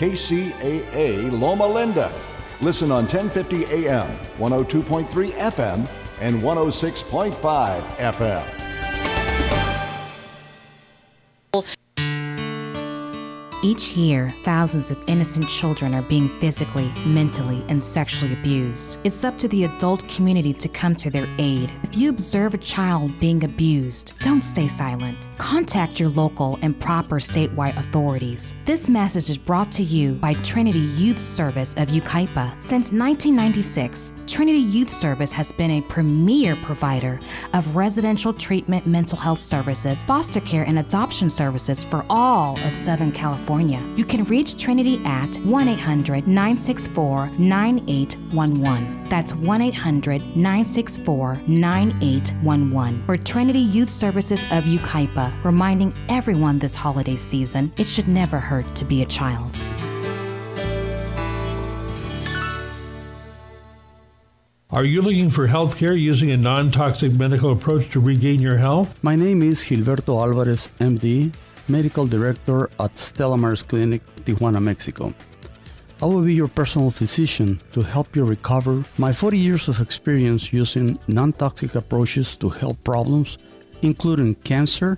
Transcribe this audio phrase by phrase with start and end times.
[0.00, 2.10] KCAA Loma Linda.
[2.62, 5.86] Listen on 1050 AM, 102.3 FM,
[6.20, 8.59] and 106.5 FM.
[13.80, 18.98] Each year, thousands of innocent children are being physically, mentally, and sexually abused.
[19.04, 21.72] It's up to the adult community to come to their aid.
[21.82, 25.26] If you observe a child being abused, don't stay silent.
[25.38, 28.52] Contact your local and proper statewide authorities.
[28.66, 32.62] This message is brought to you by Trinity Youth Service of Yucaipa.
[32.62, 37.18] Since 1996, Trinity Youth Service has been a premier provider
[37.54, 43.10] of residential treatment mental health services, foster care, and adoption services for all of Southern
[43.10, 43.69] California.
[43.78, 49.04] You can reach Trinity at 1 800 964 9811.
[49.08, 53.02] That's 1 800 964 9811.
[53.04, 58.74] For Trinity Youth Services of Yucaipa, reminding everyone this holiday season it should never hurt
[58.76, 59.60] to be a child.
[64.72, 68.58] Are you looking for health care using a non toxic medical approach to regain your
[68.58, 69.02] health?
[69.02, 71.32] My name is Gilberto Alvarez, MD,
[71.70, 75.14] Medical Director at Stella Maris Clinic, Tijuana, Mexico.
[76.02, 78.82] I will be your personal physician to help you recover.
[78.96, 83.36] My 40 years of experience using non toxic approaches to health problems,
[83.82, 84.96] including cancer,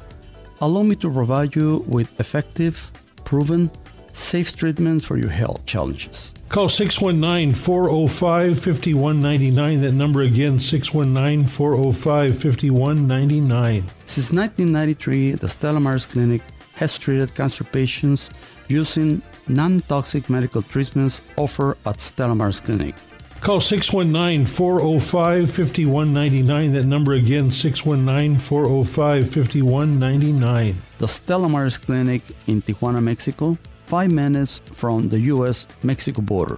[0.60, 2.91] allow me to provide you with effective,
[3.25, 3.71] proven,
[4.15, 6.33] safe treatment for your health challenges.
[6.49, 9.81] Call 619 405 5199.
[9.81, 13.84] That number again, 619 405 5199.
[14.04, 16.42] Since 1993, the Stella Maris Clinic
[16.74, 18.30] has treated cancer patients
[18.69, 22.95] using non toxic medical treatments offered at Stella Maris Clinic.
[23.41, 26.72] Call 619 405 5199.
[26.72, 30.77] That number again, 619 405 5199.
[30.98, 33.54] The Stella Maris Clinic in Tijuana, Mexico,
[33.86, 35.66] five minutes from the U.S.
[35.83, 36.57] Mexico border.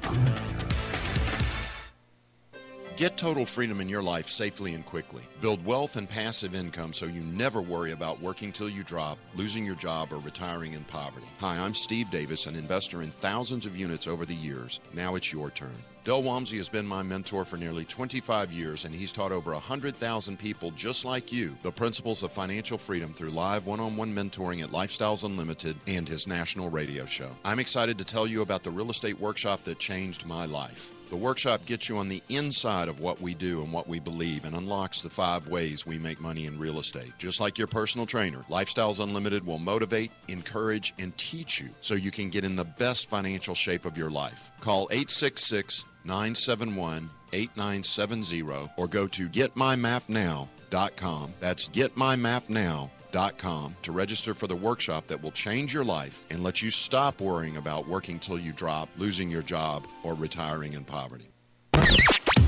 [2.96, 5.22] Get total freedom in your life safely and quickly.
[5.40, 9.66] Build wealth and passive income so you never worry about working till you drop, losing
[9.66, 11.26] your job, or retiring in poverty.
[11.40, 14.78] Hi, I'm Steve Davis, an investor in thousands of units over the years.
[14.92, 15.74] Now it's your turn.
[16.04, 20.38] Del Walmsley has been my mentor for nearly 25 years, and he's taught over 100,000
[20.38, 24.62] people just like you the principles of financial freedom through live one on one mentoring
[24.62, 27.30] at Lifestyles Unlimited and his national radio show.
[27.44, 30.92] I'm excited to tell you about the real estate workshop that changed my life.
[31.14, 34.44] The workshop gets you on the inside of what we do and what we believe
[34.44, 37.12] and unlocks the five ways we make money in real estate.
[37.18, 42.10] Just like your personal trainer, Lifestyles Unlimited will motivate, encourage, and teach you so you
[42.10, 44.50] can get in the best financial shape of your life.
[44.58, 51.34] Call 866 971 8970 or go to getmymapnow.com.
[51.38, 56.68] That's getmymapnow.com to register for the workshop that will change your life and let you
[56.70, 61.28] stop worrying about working till you drop, losing your job, or retiring in poverty.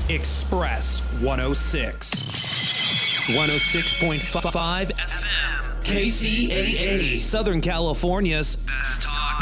[0.09, 2.11] Express 106.
[3.29, 5.83] 106.5 FM.
[5.83, 7.17] KCAA.
[7.17, 9.41] Southern California's best talk.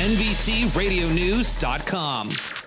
[0.00, 2.59] NBCRadioNews.com.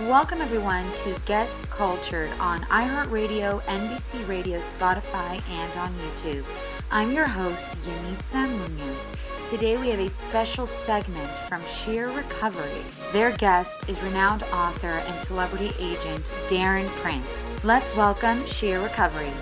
[0.00, 6.44] Welcome, everyone, to Get Cultured on iHeartRadio, NBC Radio, Spotify, and on YouTube.
[6.90, 9.12] I'm your host, Yanitza Munoz.
[9.48, 12.82] Today we have a special segment from Sheer Recovery.
[13.14, 17.46] Their guest is renowned author and celebrity agent Darren Prince.
[17.64, 19.32] Let's welcome Sheer Recovery.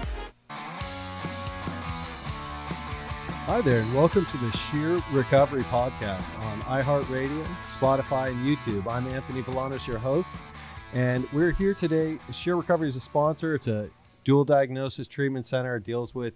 [3.46, 7.44] Hi there, and welcome to the Sheer Recovery Podcast on iHeartRadio,
[7.78, 8.90] Spotify, and YouTube.
[8.90, 10.34] I'm Anthony Villanos, your host,
[10.94, 12.16] and we're here today.
[12.32, 13.54] Sheer Recovery is a sponsor.
[13.54, 13.90] It's a
[14.24, 15.76] dual diagnosis treatment center.
[15.76, 16.32] It deals with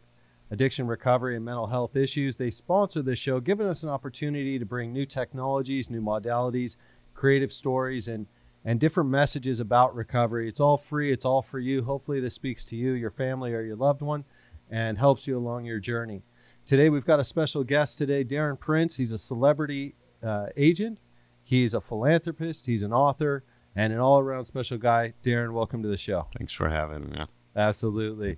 [0.51, 2.37] addiction recovery and mental health issues.
[2.37, 6.77] They sponsor this show, giving us an opportunity to bring new technologies, new modalities,
[7.15, 8.27] creative stories, and
[8.67, 10.47] and different messages about recovery.
[10.47, 11.11] It's all free.
[11.11, 11.85] It's all for you.
[11.85, 14.27] Hopefully, this speaks to you, your family, or your loved one,
[14.71, 16.23] and helps you along your journey.
[16.69, 18.99] Today, we've got a special guest today, Darren Prince.
[18.99, 20.99] He's a celebrity uh, agent,
[21.43, 23.43] he's a philanthropist, he's an author,
[23.75, 25.15] and an all around special guy.
[25.25, 26.27] Darren, welcome to the show.
[26.37, 27.25] Thanks for having me.
[27.57, 28.37] Absolutely.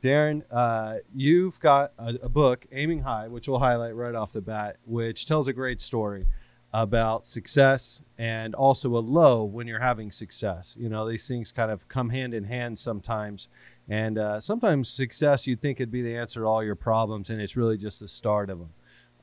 [0.00, 4.40] Darren, uh, you've got a, a, book, Aiming High, which we'll highlight right off the
[4.40, 6.28] bat, which tells a great story
[6.72, 10.76] about success and also a low when you're having success.
[10.78, 13.48] You know, these things kind of come hand in hand sometimes.
[13.88, 17.40] And uh, sometimes success, you'd think it'd be the answer to all your problems, and
[17.40, 18.70] it's really just the start of them.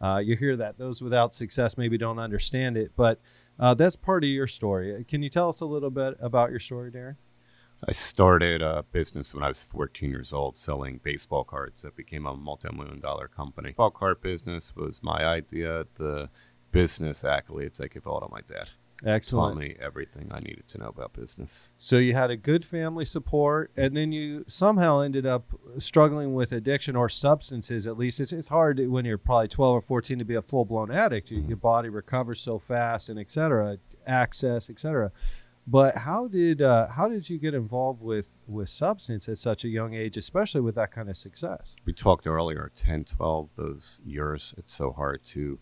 [0.02, 0.78] Uh, you hear that.
[0.78, 3.20] Those without success maybe don't understand it, but
[3.60, 5.04] uh, that's part of your story.
[5.06, 7.16] Can you tell us a little bit about your story, Darren?
[7.88, 12.26] I started a business when I was 14 years old selling baseball cards that became
[12.26, 13.70] a multi million dollar company.
[13.70, 15.86] Baseball card business was my idea.
[15.96, 16.30] The
[16.72, 18.72] business accolades I give all to my dad.
[19.06, 19.56] Excellent.
[19.56, 21.72] Taught me everything I needed to know about business.
[21.78, 26.52] So you had a good family support, and then you somehow ended up struggling with
[26.52, 27.86] addiction or substances.
[27.86, 30.66] At least it's it's hard when you're probably 12 or 14 to be a full
[30.66, 31.32] blown addict.
[31.32, 31.50] Mm-hmm.
[31.50, 33.78] Your body recovers so fast, and et cetera,
[34.08, 35.12] access, et cetera.
[35.66, 39.70] But how did uh, how did you get involved with with substance at such a
[39.70, 41.76] young age, especially with that kind of success?
[41.86, 44.54] We talked earlier, 10, 12, those years.
[44.58, 45.60] It's so hard to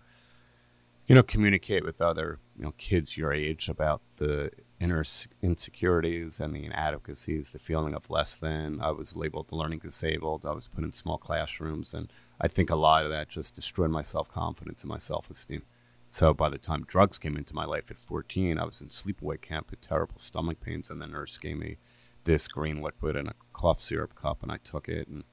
[1.07, 5.03] you know, communicate with other, you know, kids your age about the inner
[5.41, 8.79] insecurities and the inadequacies, the feeling of less than.
[8.81, 10.45] I was labeled learning disabled.
[10.45, 13.91] I was put in small classrooms, and I think a lot of that just destroyed
[13.91, 15.63] my self confidence and my self esteem.
[16.07, 19.41] So by the time drugs came into my life at 14, I was in sleepaway
[19.41, 21.77] camp with terrible stomach pains, and the nurse gave me
[22.25, 25.23] this green liquid in a cough syrup cup, and I took it and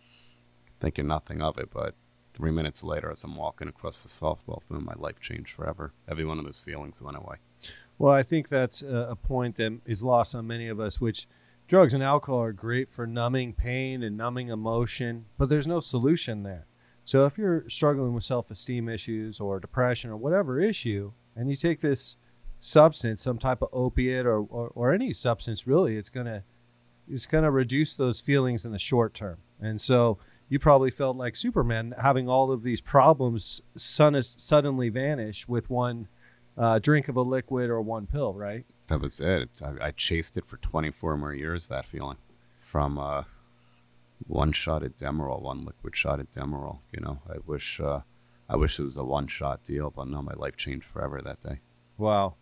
[0.81, 1.95] thinking nothing of it, but
[2.39, 5.93] Three minutes later, as I'm walking across the softball field, my life changed forever.
[6.09, 7.37] Every one of those feelings went away.
[7.99, 11.27] Well, I think that's a point that is lost on many of us, which
[11.67, 16.45] drugs and alcohol are great for numbing pain and numbing emotion, but there's no solution
[16.45, 16.67] there.
[17.05, 21.57] So if you're struggling with self esteem issues or depression or whatever issue, and you
[21.57, 22.17] take this
[22.61, 26.45] substance, some type of opiate or, or, or any substance really, it's gonna
[27.11, 29.39] it's gonna reduce those feelings in the short term.
[29.61, 30.19] And so
[30.49, 36.09] you probably felt like Superman having all of these problems sun- suddenly vanish with one
[36.57, 38.65] uh, drink of a liquid or one pill, right?
[38.89, 39.51] That was it.
[39.63, 42.17] I, I chased it for 24 more years, that feeling.
[42.57, 43.25] From uh,
[44.27, 46.81] one shot at Demerol, one liquid shot at Demerol.
[46.93, 48.01] You know, I wish, uh,
[48.49, 51.41] I wish it was a one shot deal, but no, my life changed forever that
[51.41, 51.61] day.
[51.99, 52.35] Wow.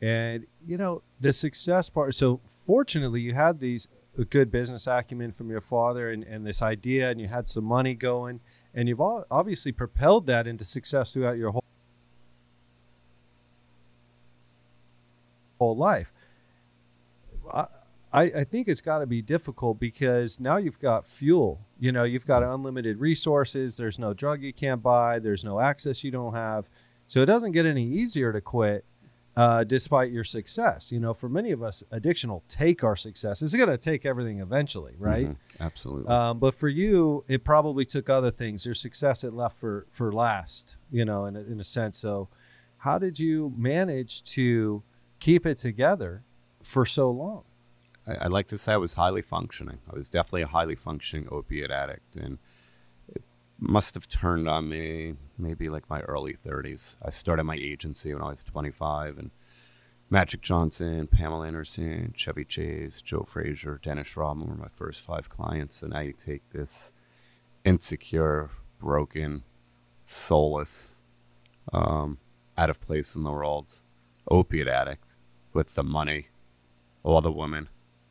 [0.00, 2.14] And, you know, the success part.
[2.14, 3.88] So, fortunately, you had these
[4.18, 7.64] a good business acumen from your father and, and this idea, and you had some
[7.64, 8.40] money going,
[8.74, 11.64] and you've all obviously propelled that into success throughout your whole
[15.58, 16.12] whole life.
[17.52, 17.66] I,
[18.12, 21.60] I, think it's got to be difficult because now you've got fuel.
[21.78, 23.76] You know, you've got unlimited resources.
[23.76, 25.18] There's no drug you can't buy.
[25.18, 26.68] There's no access you don't have.
[27.06, 28.84] So it doesn't get any easier to quit
[29.38, 30.90] uh, despite your success.
[30.90, 33.40] You know, for many of us, addiction will take our success.
[33.40, 35.28] It's going to take everything eventually, right?
[35.28, 35.36] Mhm.
[35.60, 36.08] Absolutely.
[36.12, 38.66] Um, but for you, it probably took other things.
[38.66, 40.76] Your success it left for for last.
[40.90, 41.98] You know, in a, in a sense.
[41.98, 42.28] So,
[42.78, 44.82] how did you manage to
[45.20, 46.24] keep it together
[46.64, 47.44] for so long?
[48.08, 49.78] I, I like to say I was highly functioning.
[49.88, 52.38] I was definitely a highly functioning opiate addict, and
[53.58, 56.96] must have turned on me maybe like my early 30s.
[57.02, 59.30] I started my agency when I was 25, and
[60.10, 65.82] Magic Johnson, Pamela Anderson, Chevy Chase, Joe Frazier, Dennis Rodman were my first five clients,
[65.82, 66.92] and you take this
[67.64, 69.42] insecure, broken,
[70.06, 70.96] soulless,
[71.72, 72.18] um,
[72.56, 73.82] out of place in the world
[74.30, 75.16] opiate addict
[75.52, 76.28] with the money,
[77.02, 77.68] all the women,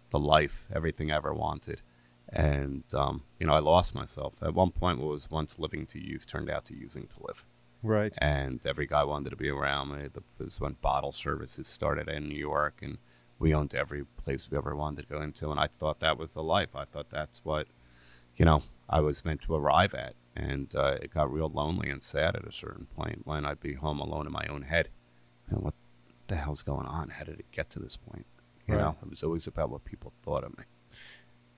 [0.09, 1.81] the life, everything I ever wanted.
[2.29, 4.35] And, um, you know, I lost myself.
[4.41, 7.45] At one point, what was once living to use turned out to using to live.
[7.83, 8.13] Right.
[8.19, 10.07] And every guy wanted to be around me.
[10.39, 12.97] Was when bottle services started in New York, and
[13.39, 15.51] we owned every place we ever wanted to go into.
[15.51, 16.75] And I thought that was the life.
[16.75, 17.67] I thought that's what,
[18.35, 20.15] you know, I was meant to arrive at.
[20.35, 23.73] And uh, it got real lonely and sad at a certain point when I'd be
[23.73, 24.89] home alone in my own head.
[25.49, 25.73] And what
[26.27, 27.09] the hell's going on?
[27.09, 28.25] How did it get to this point?
[28.67, 28.81] You Right.
[28.81, 30.65] know, it was always about what people thought of me.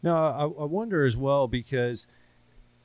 [0.01, 2.08] No, I, I wonder as well because,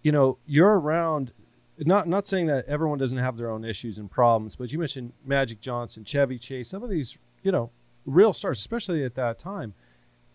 [0.02, 1.32] you know, you're around.
[1.78, 5.12] Not not saying that everyone doesn't have their own issues and problems, but you mentioned
[5.24, 7.70] Magic Johnson, Chevy Chase, some of these, you know,
[8.06, 9.74] real stars, especially at that time.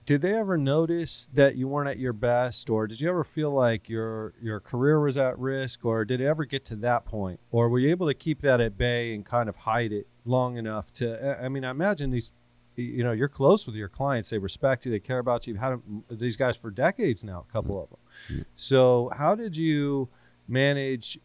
[0.06, 3.52] Did they ever notice that you weren't at your best, or did you ever feel
[3.52, 7.40] like your your career was at risk, or did it ever get to that point,
[7.52, 10.58] or were you able to keep that at bay and kind of hide it long
[10.58, 11.40] enough to?
[11.40, 12.34] I I mean, I imagine these
[12.82, 15.62] you know you're close with your clients they respect you they care about you you've
[15.62, 18.00] had these guys for decades now a couple of them
[18.32, 18.42] mm-hmm.
[18.56, 20.10] so how did you
[20.48, 21.20] manage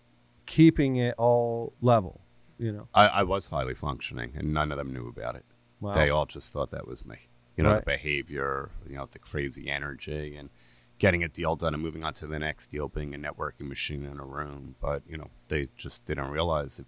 [0.46, 2.20] keeping it all level
[2.58, 5.44] you know I, I was highly functioning, and none of them knew about it.
[5.80, 5.94] Wow.
[5.94, 7.16] They all just thought that was me.
[7.56, 7.80] You know, Right.
[7.80, 10.50] the behavior, you know, the crazy energy, and
[10.98, 14.04] getting a deal done and moving on to the next deal, being a networking machine
[14.04, 14.76] in a room.
[14.80, 16.86] But you know, they just didn't realize if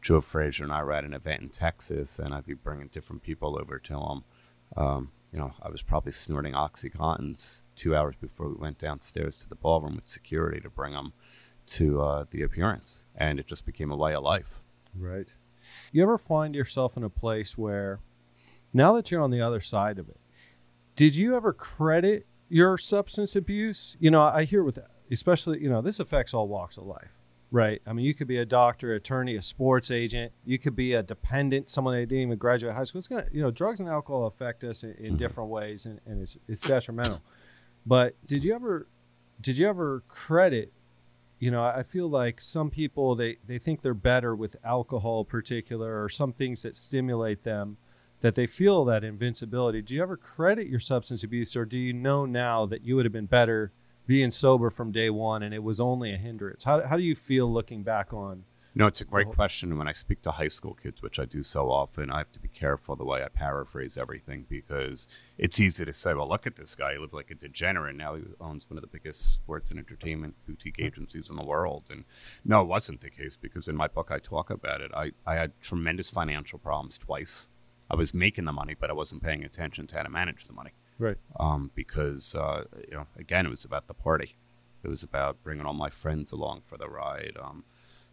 [0.00, 3.22] Joe Frazier and I were at an event in Texas, and I'd be bringing different
[3.22, 4.24] people over to them.
[4.76, 9.48] Um, you know, I was probably snorting OxyContins two hours before we went downstairs to
[9.48, 11.12] the ballroom with security to bring them
[11.66, 14.62] to uh, the appearance, and it just became a way of life.
[14.96, 15.28] right
[15.92, 18.00] you ever find yourself in a place where
[18.72, 20.18] now that you're on the other side of it
[20.96, 24.78] did you ever credit your substance abuse you know i hear with
[25.10, 27.17] especially you know this affects all walks of life
[27.50, 27.80] right.
[27.86, 30.32] I mean you could be a doctor attorney a sports agent.
[30.44, 32.98] You could be a dependent someone that didn't even graduate high school.
[32.98, 35.16] It's gonna you know drugs and alcohol affect us in, in mm-hmm.
[35.16, 37.20] different ways and, and it's it's detrimental.
[37.86, 38.86] But did you ever
[39.40, 40.72] did you ever credit
[41.38, 45.26] you know i feel like some people they they think they're better with alcohol in
[45.26, 47.76] particular or some things that stimulate them
[48.20, 49.82] that they feel that invincibility.
[49.82, 53.04] Do you ever credit your substance abuse or do you know now that you would
[53.04, 53.72] have been better
[54.08, 57.14] being sober from day one and it was only a hindrance how, how do you
[57.14, 58.44] feel looking back on
[58.78, 59.76] No, it's a great question.
[59.76, 62.38] When I speak to high school kids, which I do so often, I have to
[62.38, 66.54] be careful the way I paraphrase everything because it's easy to say, well, look at
[66.54, 66.92] this guy.
[66.92, 67.96] He lived like a degenerate.
[67.96, 70.84] Now he owns one of the biggest sports and entertainment boutique hmm.
[70.84, 71.84] agencies in the world.
[71.90, 72.04] And
[72.44, 74.92] no, it wasn't the case because in my book, I talk about it.
[74.94, 77.48] I, I had tremendous financial problems twice.
[77.90, 80.52] I was making the money, but I wasn't paying attention to how to manage the
[80.52, 81.16] money right.
[81.38, 84.36] Um, because uh, you know again it was about the party.
[84.82, 87.36] It was about bringing all my friends along for the ride.
[87.40, 87.64] Um,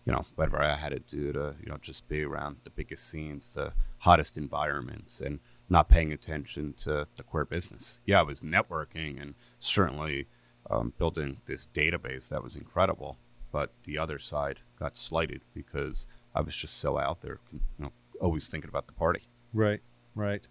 [0.06, 3.10] you know whatever i had to do to you know just be around the biggest
[3.10, 8.00] scenes the hottest environments and not paying attention to the core business.
[8.06, 10.27] Yeah i was networking and certainly
[10.70, 13.18] um, building this database that was incredible
[13.51, 17.92] but the other side got slighted because i was just so out there you know
[18.22, 19.22] always thinking about the party.
[19.54, 19.82] Right,
[20.15, 20.46] right.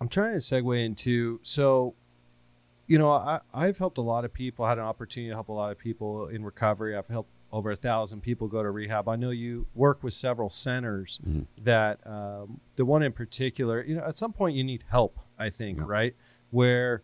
[0.00, 1.94] I'm trying to segue into so,
[2.86, 4.64] you know, I, I've helped a lot of people.
[4.64, 6.96] I had an opportunity to help a lot of people in recovery.
[6.96, 9.08] I've helped over a thousand people go to rehab.
[9.08, 11.46] I know you work with several centers Mhm.
[11.62, 13.82] that um, the one in particular.
[13.82, 15.18] You know, at some point you need help.
[15.38, 16.14] I think right
[16.50, 17.02] where.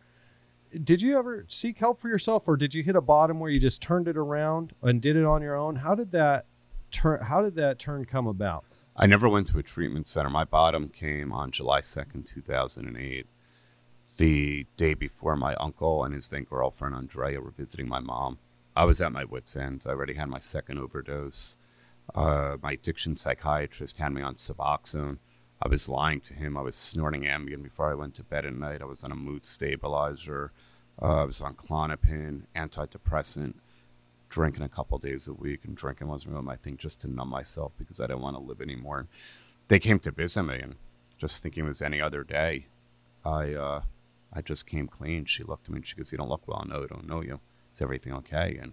[0.82, 3.60] Did you ever seek help for yourself, or did you hit a bottom where you
[3.60, 5.76] just turned it around and did it on your own?
[5.76, 6.46] How did that
[6.90, 7.20] turn?
[7.22, 8.64] How did that turn come about?
[8.96, 10.30] I never went to a treatment center.
[10.30, 13.26] My bottom came on July 2nd, 2008,
[14.18, 18.38] the day before my uncle and his then girlfriend Andrea were visiting my mom.
[18.76, 19.82] I was at my wits' end.
[19.84, 21.56] I already had my second overdose.
[22.14, 25.18] Uh, my addiction psychiatrist had me on Suboxone.
[25.60, 26.56] I was lying to him.
[26.56, 28.80] I was snorting Ambien before I went to bed at night.
[28.80, 30.52] I was on a mood stabilizer.
[31.02, 33.54] Uh, I was on Klonopin, antidepressant,
[34.34, 37.28] drinking a couple days a week, and drinking wasn't really my thing just to numb
[37.28, 39.06] myself because I didn't want to live anymore.
[39.68, 40.74] They came to visit me, and
[41.16, 42.66] just thinking it was any other day,
[43.24, 43.82] I uh,
[44.32, 45.24] I just came clean.
[45.26, 46.64] She looked at me and she goes, "You don't look well.
[46.68, 47.38] No, I don't know you.
[47.72, 48.72] Is everything okay?" And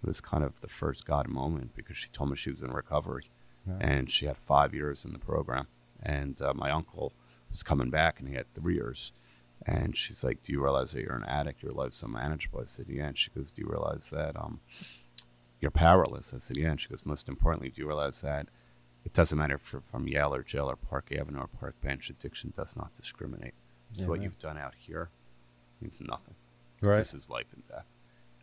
[0.00, 2.70] it was kind of the first God moment because she told me she was in
[2.72, 3.30] recovery,
[3.66, 3.78] Yeah.
[3.80, 5.66] and she had five years in the program.
[6.02, 7.12] And uh, my uncle
[7.50, 9.12] was coming back, and he had three years.
[9.66, 11.62] And she's like, "Do you realize that you're an addict?
[11.62, 14.60] Your life's unmanageable." I said, "Yeah." And she goes, "Do you realize that um,
[15.60, 18.48] you're powerless?" I said, "Yeah." And she goes, "Most importantly, do you realize that
[19.04, 22.08] it doesn't matter if you're from Yale or Jail or Park Avenue or Park Bench.
[22.10, 23.54] Addiction does not discriminate.
[23.92, 24.22] So what Amen.
[24.24, 25.10] you've done out here
[25.80, 26.34] means nothing.
[26.80, 26.96] Right.
[26.96, 27.86] This is life and death."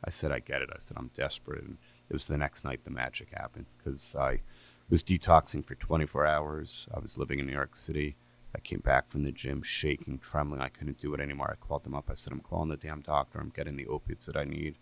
[0.04, 1.78] I said, "I get it." I said, "I'm desperate." And
[2.10, 4.42] it was the next night the magic happened because I
[4.90, 6.88] was detoxing for 24 hours.
[6.94, 8.16] I was living in New York City.
[8.56, 10.62] I came back from the gym shaking, trembling.
[10.62, 11.50] I couldn't do it anymore.
[11.52, 12.10] I called them up.
[12.10, 13.40] I said, I'm calling the damn doctor.
[13.40, 14.78] I'm getting the opiates that I need.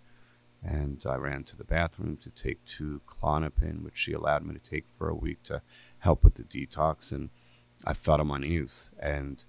[0.64, 4.60] And I ran to the bathroom to take two Klonopin, which she allowed me to
[4.60, 5.62] take for a week to
[6.00, 7.12] help with the detox.
[7.12, 7.30] And
[7.86, 9.46] I fell on my knees, and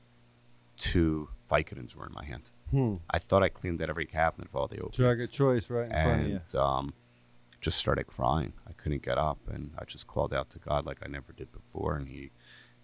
[0.77, 2.53] two Vicodins were in my hands.
[2.71, 2.97] Hmm.
[3.11, 5.87] I thought I cleaned out every cabinet of all the opiates Drug of choice right
[5.87, 6.41] in front of you.
[6.53, 6.95] and um,
[7.61, 8.53] just started crying.
[8.69, 11.51] I couldn't get up, and I just called out to God like I never did
[11.51, 12.31] before, and He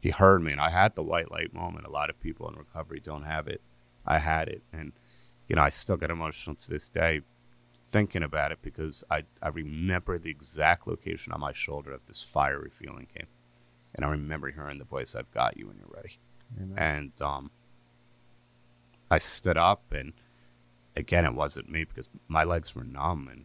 [0.00, 1.86] He heard me, and I had the white light moment.
[1.86, 3.60] A lot of people in recovery don't have it.
[4.04, 4.92] I had it, and
[5.48, 7.22] you know I still get emotional to this day
[7.88, 12.22] thinking about it because I I remember the exact location on my shoulder that this
[12.22, 13.26] fiery feeling came,
[13.94, 16.18] and I remember hearing the voice, "I've got you when you're ready,"
[16.60, 16.78] Amen.
[16.78, 17.50] and um,
[19.10, 20.12] I stood up and.
[20.98, 23.44] Again, it wasn't me because my legs were numb and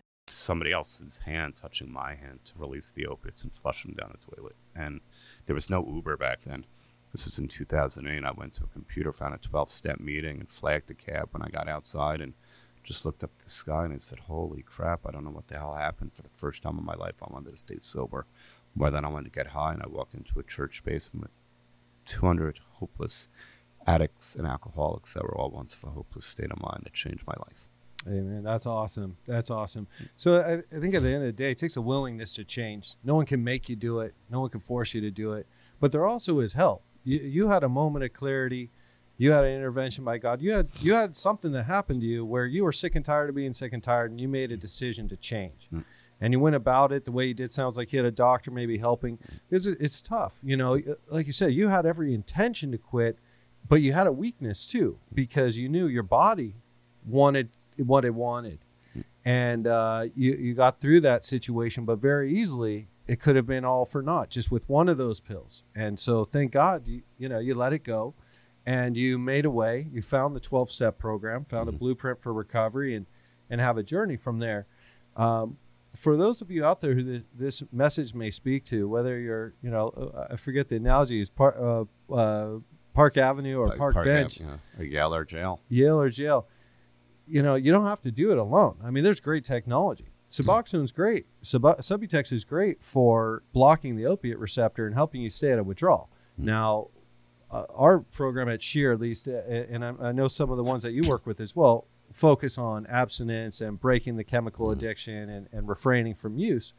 [0.41, 4.35] Somebody else's hand touching my hand to release the opiates and flush them down the
[4.35, 4.55] toilet.
[4.75, 5.01] And
[5.45, 6.65] there was no Uber back then.
[7.11, 8.23] This was in 2008.
[8.23, 11.41] I went to a computer, found a 12 step meeting, and flagged the cab when
[11.41, 12.33] I got outside and
[12.83, 15.47] just looked up at the sky and I said, Holy crap, I don't know what
[15.47, 16.11] the hell happened.
[16.13, 18.25] For the first time in my life, I wanted to stay sober
[18.73, 19.73] more than I wanted to get high.
[19.73, 21.31] And I walked into a church basement with
[22.13, 23.29] 200 hopeless
[23.85, 27.23] addicts and alcoholics that were all once of a hopeless state of mind that changed
[27.27, 27.70] my life.
[28.07, 28.43] Amen.
[28.43, 29.17] That's awesome.
[29.27, 29.87] That's awesome.
[30.17, 32.43] So I, I think at the end of the day, it takes a willingness to
[32.43, 32.95] change.
[33.03, 34.13] No one can make you do it.
[34.29, 35.45] No one can force you to do it.
[35.79, 36.83] But there also is help.
[37.03, 38.71] You, you had a moment of clarity.
[39.17, 40.41] You had an intervention by God.
[40.41, 43.29] You had you had something that happened to you where you were sick and tired
[43.29, 45.67] of being sick and tired, and you made a decision to change.
[45.71, 45.83] Mm.
[46.21, 47.51] And you went about it the way you did.
[47.51, 49.17] Sounds like you had a doctor maybe helping.
[49.49, 50.33] It's, it's tough.
[50.43, 53.17] You know, like you said, you had every intention to quit,
[53.67, 56.55] but you had a weakness too because you knew your body
[57.05, 57.49] wanted
[57.81, 58.59] what it wanted.
[59.23, 63.65] And uh, you, you got through that situation but very easily it could have been
[63.65, 65.63] all for naught just with one of those pills.
[65.75, 68.13] And so thank god you, you know you let it go
[68.65, 69.87] and you made a way.
[69.91, 73.05] You found the 12 step program found a blueprint for recovery and
[73.49, 74.65] and have a journey from there.
[75.17, 75.57] Um,
[75.93, 79.53] for those of you out there who this, this message may speak to whether you're
[79.61, 82.59] you know uh, i forget the analogy is park, uh, uh,
[82.93, 84.39] park avenue or park, Ave, bench.
[84.39, 85.59] yeah, Yale or jail.
[85.69, 86.47] Yale or jail.
[87.31, 88.77] You know, you don't have to do it alone.
[88.83, 90.07] I mean, there's great technology.
[90.29, 91.27] Suboxone's great.
[91.41, 95.65] Sub- Subutex is great for blocking the opiate receptor and helping you stay out of
[95.65, 96.09] withdrawal.
[96.37, 96.87] Now,
[97.51, 100.63] uh, our program at Sheer, at least, uh, and I, I know some of the
[100.63, 105.29] ones that you work with as well, focus on abstinence and breaking the chemical addiction
[105.29, 106.73] and, and refraining from use.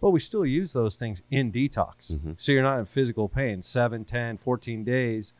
[0.00, 2.12] But we still use those things in detox.
[2.12, 2.32] Mm-hmm.
[2.36, 5.32] So you're not in physical pain 7, 10, 14 days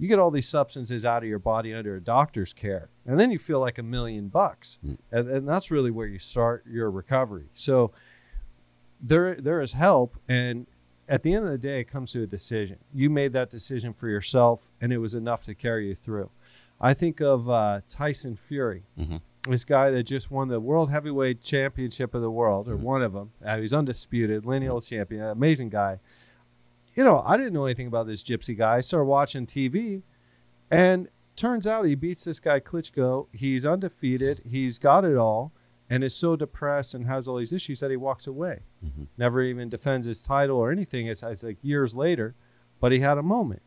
[0.00, 3.30] you get all these substances out of your body under a doctor's care and then
[3.30, 4.78] you feel like a million bucks
[5.12, 7.92] and, and that's really where you start your recovery so
[9.00, 10.66] there there is help and
[11.10, 12.76] at the end of the day, it comes to a decision.
[12.94, 16.30] You made that decision for yourself, and it was enough to carry you through.
[16.80, 19.16] I think of uh, Tyson Fury, hmm
[19.48, 23.14] this guy that just won the World Heavyweight Championship of the world, or one of
[23.14, 23.32] them.
[23.42, 25.98] Uh, he's undisputed, lineal champion, amazing guy.
[26.94, 28.76] You know, I didn't know anything about this gypsy guy.
[28.76, 30.02] I started watching TV,
[30.70, 33.28] and turns out he beats this guy Klitschko.
[33.32, 34.42] He's undefeated.
[34.44, 35.52] He's got it all,
[35.88, 38.60] and is so depressed and has all these issues that he walks away.
[38.84, 39.06] Mhm.
[39.16, 41.06] Never even defends his title or anything.
[41.06, 42.34] It's, it's like years later,
[42.80, 43.62] but he had a moment.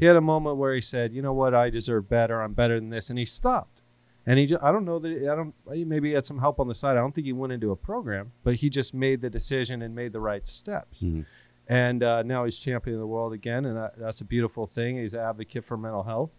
[0.00, 1.54] He had a moment where he said, "You know what?
[1.54, 2.42] I deserve better.
[2.42, 3.80] I'm better than this," and he stopped.
[4.26, 5.54] And he, just, I don't know that I don't.
[5.66, 6.92] Maybe he had some help on the side.
[6.96, 9.94] I don't think he went into a program, but he just made the decision and
[9.94, 10.98] made the right steps.
[11.00, 11.24] Mhm.
[11.68, 14.96] And uh, now he's champion of the world again, and that, that's a beautiful thing.
[14.96, 16.30] He's an advocate for mental health,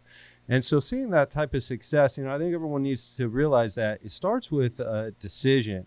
[0.48, 3.76] and so seeing that type of success, you know, I think everyone needs to realize
[3.76, 5.86] that it starts with a decision,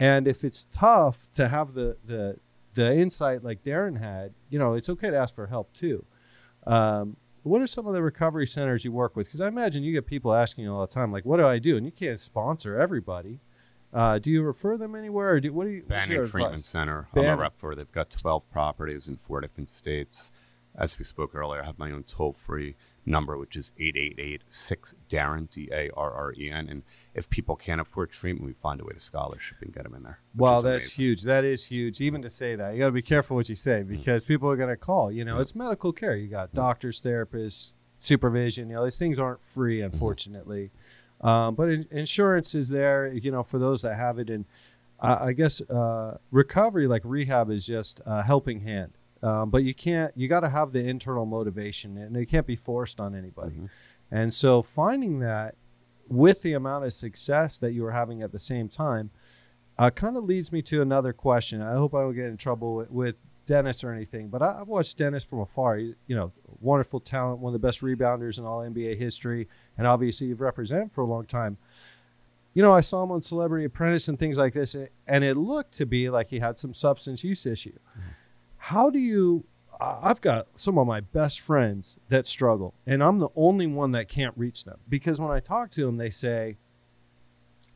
[0.00, 2.38] and if it's tough to have the the
[2.74, 6.04] the insight like Darren had, you know, it's okay to ask for help too.
[6.66, 9.28] Um, what are some of the recovery centers you work with?
[9.28, 11.60] Because I imagine you get people asking you all the time, like, "What do I
[11.60, 13.38] do?" And you can't sponsor everybody.
[13.94, 15.82] Uh, do you refer them anywhere, or do what do you?
[15.84, 16.66] Banyan Treatment advice?
[16.66, 17.08] Center.
[17.14, 17.74] I'm a rep for.
[17.76, 20.32] They've got 12 properties in four different states.
[20.76, 22.74] As we spoke earlier, I have my own toll free
[23.06, 26.66] number, which is 888 6 Darren, D A R R E N.
[26.68, 26.82] And
[27.14, 30.02] if people can't afford treatment, we find a way to scholarship and get them in
[30.02, 30.18] there.
[30.34, 31.04] Wow, that's amazing.
[31.04, 31.22] huge.
[31.22, 32.00] That is huge.
[32.00, 33.94] Even to say that, you got to be careful what you say Mm-hmm.
[33.96, 35.12] because people are going to call.
[35.12, 36.16] You know, it's medical care.
[36.16, 38.68] You got doctors, therapists, supervision.
[38.68, 39.96] You know, these things aren't free, Mm-hmm.
[41.20, 43.12] Um, but in, insurance is there.
[43.12, 44.44] You know, for those that have it, and
[45.00, 48.92] I I guess uh, recovery, like rehab, is just a helping hand.
[49.22, 50.12] Um, but you can't.
[50.16, 53.56] You got to have the internal motivation, and it can't be forced on anybody.
[53.56, 53.66] Mm-hmm.
[54.10, 55.54] And so, finding that
[56.08, 59.10] with the amount of success that you are having at the same time,
[59.78, 61.62] uh, kind of leads me to another question.
[61.62, 63.16] I hope I don't get in trouble with, with
[63.46, 65.76] Dennis or anything, but I, I've watched Dennis from afar.
[65.76, 69.86] He's, you know, wonderful talent, one of the best rebounders in all NBA history, and
[69.86, 71.58] obviously you've represented for a long time.
[72.54, 74.76] You know, I saw him on Celebrity Apprentice and things like this,
[75.06, 77.72] and it looked to be like he had some substance use issue.
[77.72, 78.08] Mm-hmm.
[78.56, 79.44] How do you?
[79.80, 84.08] I've got some of my best friends that struggle, and I'm the only one that
[84.08, 86.56] can't reach them because when I talk to them, they say,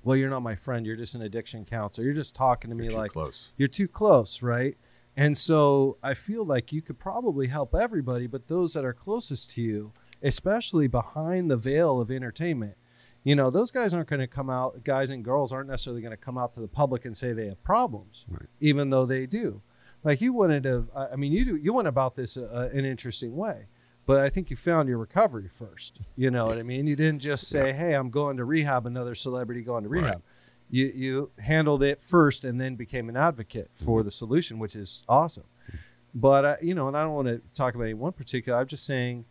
[0.05, 0.87] "Well, you're not my friend.
[0.87, 2.05] You're just an addiction counselor.
[2.05, 3.51] You're just talking to me You're too like close.
[3.57, 4.77] you're too close, right?"
[5.19, 9.51] And so I feel like you could probably help everybody, but those that are closest
[9.53, 12.77] to you, especially behind the veil of entertainment,
[13.25, 14.85] you know, those guys aren't going to come out.
[14.85, 17.47] Guys and girls aren't necessarily going to come out to the public and say they
[17.49, 18.47] have problems, Right.
[18.61, 19.61] even though they do.
[20.05, 20.87] Like you wouldn't have.
[20.95, 21.57] I mean, you do.
[21.57, 23.67] You went about this uh, an interesting way,
[24.07, 25.99] but I think you found your recovery first.
[26.15, 26.87] You know what I mean?
[26.87, 30.09] You didn't just say, "Hey, I'm going to rehab." Another celebrity going to rehab.
[30.09, 30.23] Right.
[30.71, 35.03] You you handled it first, and then became an advocate for the solution, which is
[35.09, 35.45] awesome.
[36.15, 38.59] But uh, you know, and I don't want to talk about any one particular.
[38.59, 39.25] I'm just saying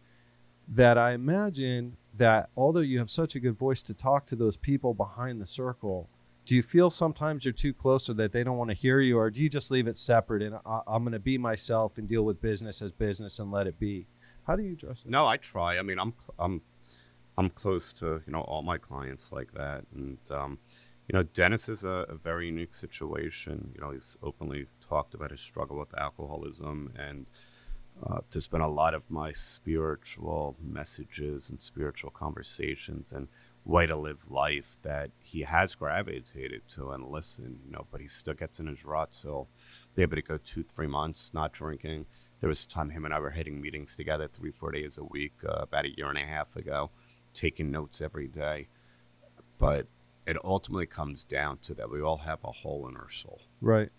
[0.68, 4.58] that I imagine that although you have such a good voice to talk to those
[4.58, 6.10] people behind the circle,
[6.46, 9.18] do you feel sometimes you're too close or that they don't want to hear you,
[9.18, 12.08] or do you just leave it separate and I, I'm going to be myself and
[12.08, 14.08] deal with business as business and let it be?
[14.46, 15.12] How do you address it?
[15.12, 15.78] No, I try.
[15.78, 16.62] I mean, I'm I'm
[17.38, 20.58] I'm close to you know all my clients like that, and um,
[21.08, 23.72] you know, Dennis is a, a very unique situation.
[23.74, 27.28] You know, he's openly talked about his struggle with alcoholism, and
[28.04, 33.30] uh, there's been a lot of my spiritual messages and spiritual conversations and
[33.64, 37.60] way to live life that he has gravitated to and listened.
[37.66, 39.24] You know, but he still gets in his ruts.
[39.24, 39.48] He'll
[39.96, 42.06] be able to go two, three months not drinking.
[42.42, 45.04] There was a time him and I were hitting meetings together three, four days a
[45.06, 46.92] week uh, about a year and a half ago,
[47.34, 48.68] taking notes every day.
[49.58, 49.88] But
[50.28, 53.42] it ultimately comes down to that we all have a hole in our soul.
[53.62, 53.90] Right.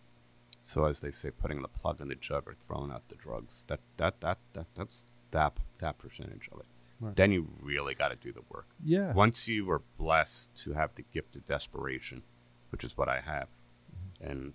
[0.60, 3.64] So as they say, putting the plug in the jug or throwing out the drugs,
[3.68, 6.66] that that that, that that's that that percentage of it.
[7.00, 7.16] Right.
[7.16, 8.66] Then you really got to do the work.
[8.84, 9.12] Yeah.
[9.12, 12.22] Once you are blessed to have the gift of desperation,
[12.70, 14.30] which is what I have mm-hmm.
[14.30, 14.52] and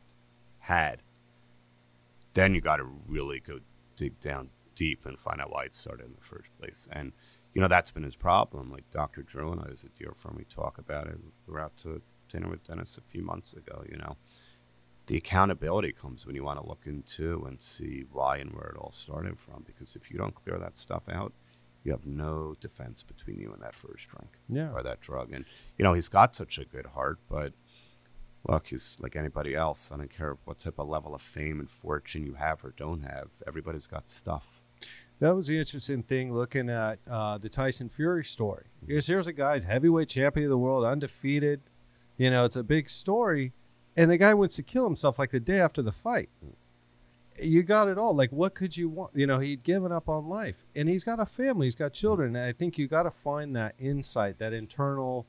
[0.60, 1.02] had,
[2.34, 3.60] then you got to really go
[3.96, 6.88] dig down deep and find out why it started in the first place.
[6.92, 7.14] And
[7.54, 8.72] you know that's been his problem.
[8.72, 9.22] Like Dr.
[9.24, 11.18] Drew and I was at Deer Firm, we talk about it.
[11.48, 13.84] We were out to dinner with Dennis a few months ago.
[13.90, 14.18] You know,
[15.08, 18.78] the accountability comes when you want to look into and see why and where it
[18.78, 19.64] all started from.
[19.66, 21.34] Because if you don't clear that stuff out,
[21.84, 24.72] you have no defense between you and that first drink Yeah.
[24.72, 25.32] or that drug.
[25.34, 25.46] And
[25.78, 27.54] you know, he's got such a good heart, but
[28.48, 29.92] look, he's like anybody else.
[29.92, 33.02] I don't care what type of level of fame and fortune you have or don't
[33.04, 33.30] have.
[33.46, 34.53] Everybody's got stuff.
[35.20, 38.66] That was the interesting thing looking at uh, the Tyson Fury story.
[38.86, 41.62] Because here's a guy's heavyweight champion of the world, undefeated.
[42.18, 43.54] You know, it's a big story.
[43.96, 46.30] And the guy wants to kill himself like the day after the fight.
[47.42, 48.16] you got it all.
[48.16, 49.12] Like, what could you want?
[49.16, 52.36] You know, he'd given up on life, and he's got a family, he's got children.
[52.36, 55.26] And I think you got to find that insight, that internal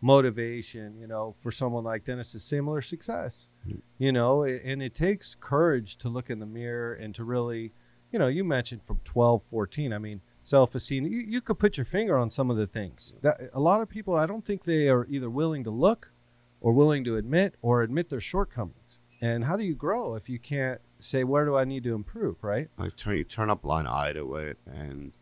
[0.00, 0.98] motivation.
[0.98, 3.46] You know, for someone like Dennis, is similar success.
[3.68, 3.80] Mm.
[3.98, 7.72] You know, and it takes courage to look in the mirror and to really,
[8.12, 9.92] you know, you mentioned from 12, 14.
[9.92, 11.06] I mean, self esteem.
[11.06, 13.88] You, you could put your finger on some of the things that a lot of
[13.88, 14.14] people.
[14.14, 16.12] I don't think they are either willing to look,
[16.60, 18.98] or willing to admit, or admit their shortcomings.
[19.20, 22.36] And how do you grow if you can't say where do I need to improve?
[22.42, 22.68] Right.
[22.78, 25.12] I turn you turn a blind eye to it, and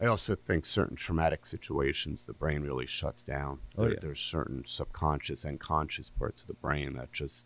[0.00, 3.58] I also think certain traumatic situations, the brain really shuts down.
[3.76, 3.98] Oh, There- yeah.
[4.00, 7.44] There's certain subconscious and conscious parts of the brain that just,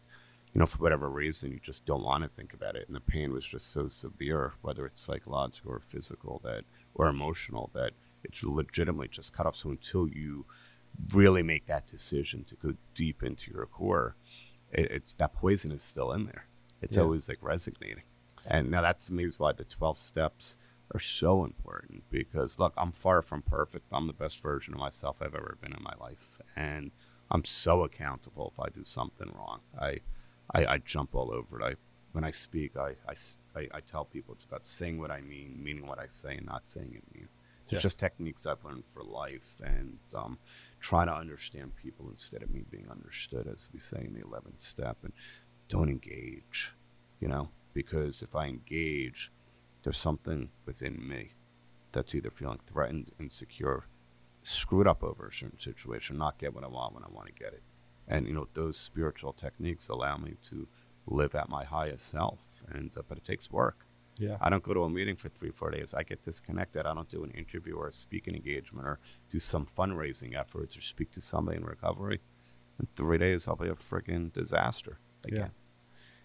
[0.55, 3.01] you know, for whatever reason, you just don't want to think about it, and the
[3.01, 8.43] pain was just so severe, whether it's psychological or physical, that or emotional, that it's
[8.45, 9.57] legitimately just cut off.
[9.57, 10.45] So until you
[11.12, 14.15] really make that decision to go deep into your core,
[14.71, 16.47] it, it's that poison is still in there.
[16.83, 17.03] It's Yeah.
[17.05, 18.03] always like resonating.
[18.45, 20.59] And now that to me is why the 12 steps
[20.95, 23.87] are so important because look, I'm far from perfect.
[23.93, 26.38] I'm the best version of myself I've ever been in my life.
[26.57, 26.91] And
[27.31, 29.61] I'm so accountable if I do something wrong.
[29.81, 30.01] I,
[30.55, 31.65] I, I jump all over it.
[31.65, 31.75] I,
[32.12, 35.87] when I speak, I I I tell people it's about saying what I mean, meaning
[35.87, 37.29] what I say, and not saying it mean.
[37.65, 37.79] It's Yeah.
[37.79, 40.38] just techniques I've learned for life and um,
[40.81, 44.61] try to understand people instead of me being understood, as we say in the 11th
[44.61, 44.99] step.
[45.03, 45.12] And
[45.69, 46.73] don't engage,
[47.21, 49.31] you know, because if I engage,
[49.85, 51.31] there's something within me
[51.93, 53.87] that's either feeling threatened, insecure,
[54.43, 57.33] screwed up over a certain situation, not get what I want when I want to
[57.33, 57.62] get it.
[58.09, 60.67] And, you know, those spiritual techniques allow me to
[61.07, 62.62] live at my highest self.
[62.71, 63.87] And, uh, but it takes work.
[64.19, 64.37] Yeah.
[64.41, 65.95] I don't go to a meeting for three, four days.
[65.95, 66.85] I get disconnected.
[66.87, 68.99] I don't do an interview or a speaking engagement or
[69.31, 72.21] do some fundraising efforts or speak to somebody in recovery.
[72.79, 75.51] In three days, I'll be a freaking disaster again.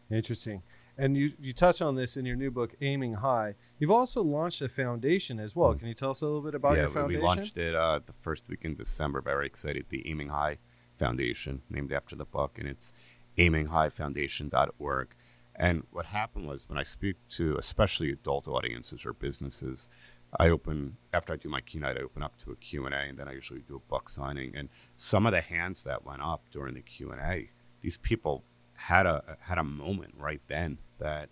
[0.10, 0.18] yeah.
[0.18, 0.64] Interesting.
[0.98, 3.54] And you, you touch on this in your new book, Aiming High.
[3.78, 5.76] You've also launched a foundation as well.
[5.76, 6.76] Can you tell us a little bit about Mm.
[6.76, 7.22] yeah, your foundation?
[7.22, 9.22] we launched it uh, the first week in December.
[9.22, 9.86] Very excited.
[9.90, 10.58] The Aiming High
[10.98, 12.94] Foundation, named after the book, and it's
[13.38, 15.08] aiminghighfoundation.org.
[15.56, 19.90] And what happened was when I speak to especially adult audiences or businesses,
[20.38, 23.28] I open after I do my keynote, I open up to a Q&A, and then
[23.28, 24.56] I usually do a book signing.
[24.56, 27.50] And some of the hands that went up during the Q&A,
[27.82, 28.44] these people
[28.76, 31.30] had a had a moment right then that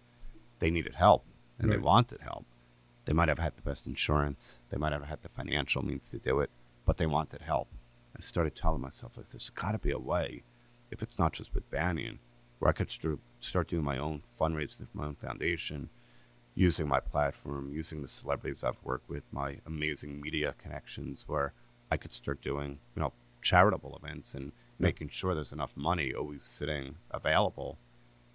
[0.60, 1.24] they needed help
[1.60, 2.46] and they wanted help.
[3.06, 6.18] They might have had the best insurance, they might have had the financial means to
[6.18, 6.50] do it,
[6.86, 7.68] but they wanted help.
[8.16, 10.44] I started telling myself, like, there's got to be a way,
[10.92, 12.20] if it's not just with Banyan,
[12.60, 15.90] where I could st- start doing my own fundraising for my own foundation,
[16.54, 21.54] using my platform, using the celebrities I've worked with, my amazing media connections, where
[21.92, 26.44] I could start doing, you know, charitable events and making sure there's enough money always
[26.44, 27.78] sitting available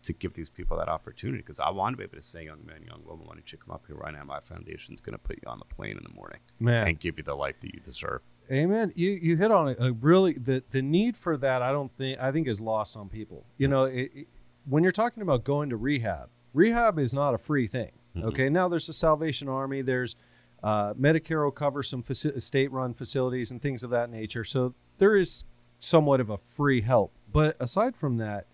[0.02, 1.38] to give these people that opportunity.
[1.38, 3.58] Because I want to be able to say, young man, young woman, why don't you
[3.58, 4.24] come up here right now?
[4.24, 6.86] My foundation's going to put you on the plane in the morning Man.
[6.86, 8.20] and give you the life that you deserve.
[8.50, 8.92] Amen.
[8.96, 11.62] You you hit on a, a really the the need for that.
[11.62, 13.44] I don't think I think is lost on people.
[13.58, 14.28] You know, it, it-
[14.66, 17.92] when you're talking about going to rehab, rehab is not a free thing.
[18.16, 18.24] Mhm.
[18.24, 19.82] Okay, now there's the Salvation Army.
[19.82, 20.16] There's
[20.62, 24.44] uh, Medicare will cover some faci- state-run facilities and things of that nature.
[24.44, 25.44] So there is
[25.78, 27.12] somewhat of a free help.
[27.32, 28.46] But aside from that,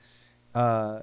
[0.55, 1.03] uh,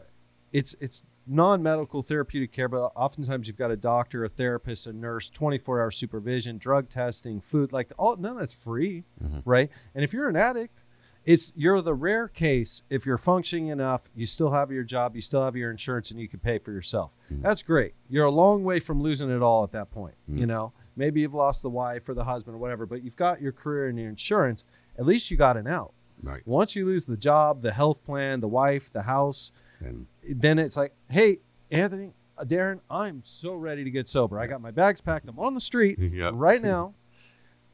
[0.54, 5.30] it's it's non-medical therapeutic care, but oftentimes you've got a doctor, a therapist, a nurse,
[5.30, 9.42] 24-hour supervision, drug testing, food, like all none of that's free, Mhm.
[9.46, 9.70] right?
[9.96, 10.84] And if you're an addict,
[11.26, 15.22] it's you're the rare case if you're functioning enough, you still have your job, you
[15.22, 17.16] still have your insurance, and you can pay for yourself.
[17.32, 17.94] That's great.
[18.10, 20.16] You're a long way from losing it all at that point.
[20.28, 23.42] You know, maybe you've lost the wife or the husband or whatever, but you've got
[23.42, 24.66] your career and your insurance.
[25.00, 25.94] At least you got an out.
[26.22, 26.46] Right.
[26.46, 30.78] Once you lose the job, the health plan, the wife, the house, And then it's
[30.78, 31.40] like, hey,
[31.72, 34.40] Anthony, uh, Darren, I'm so ready to get sober.
[34.40, 35.28] I got my bags packed.
[35.28, 36.34] I'm on the street Yep.
[36.36, 36.94] right now.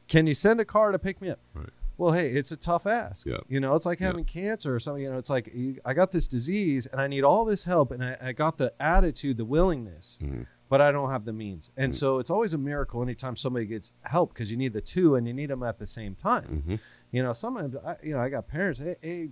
[0.08, 1.38] Can you send a car to pick me up?
[1.54, 1.68] Right.
[1.96, 3.26] Well, hey, it's a tough ask.
[3.26, 3.44] Yep.
[3.48, 4.06] You know, it's like Yep.
[4.06, 5.02] having cancer or something.
[5.02, 8.02] You know, it's like I got this disease and I need all this help, and
[8.02, 10.46] I, I got the attitude, the willingness, Mhm.
[10.70, 11.70] but I don't have the means.
[11.76, 11.96] And Mm.
[11.96, 15.26] so it's always a miracle anytime somebody gets help because you need the two and
[15.26, 16.64] you need them at the same time.
[16.66, 16.80] Mhm.
[17.12, 18.80] You know, sometimes I, you know I got parents.
[18.80, 19.28] Hey, hey,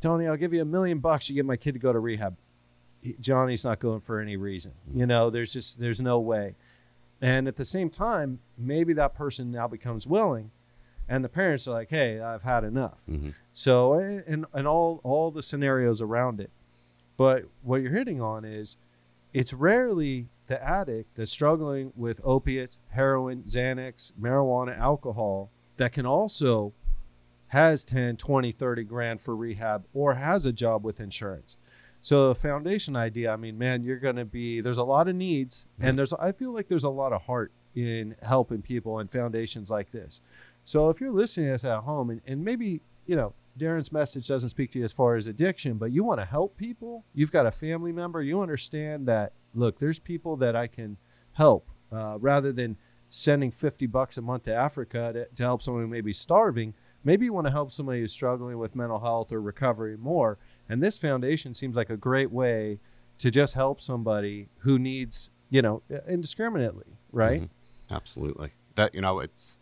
[0.00, 1.28] Tony, I'll give you a million bucks.
[1.28, 2.36] You get my kid to go to rehab.
[3.02, 4.72] He- Johnny's not going for any reason.
[4.92, 6.54] You know, there's just there's no way.
[7.20, 10.50] And at the same time, maybe that person now becomes willing,
[11.08, 13.34] and the parents are like, "Hey, I've had enough." Mhm.
[13.52, 16.50] So, and and all all the scenarios around it.
[17.16, 18.76] But what you're hitting on is,
[19.32, 26.72] it's rarely the addict that's struggling with opiates, heroin, Xanax, marijuana, alcohol that can also
[27.48, 31.56] has 10, 20, 30 grand for rehab or has a job with insurance.
[32.00, 35.16] So, a foundation idea, I mean, man, you're going to be, there's a lot of
[35.16, 35.88] needs, Mhm.
[35.88, 39.68] and there's, I feel like there's a lot of heart in helping people and foundations
[39.68, 40.20] like this.
[40.64, 44.28] So, if you're listening to this at home and, and maybe, you know, Darren's message
[44.28, 47.32] doesn't speak to you as far as addiction, but you want to help people, you've
[47.32, 50.96] got a family member, you understand that, look, there's people that I can
[51.32, 52.76] help uh, rather than
[53.08, 56.74] sending 50 bucks a month to Africa to, to help someone who may be starving.
[57.04, 60.38] Maybe you want to help somebody who's struggling with mental health or recovery more.
[60.68, 62.80] And this foundation seems like a great way
[63.18, 67.42] to just help somebody who needs, you know, indiscriminately, right?
[67.42, 67.48] Mhm.
[67.90, 68.52] Absolutely.
[68.74, 69.58] That you know, it's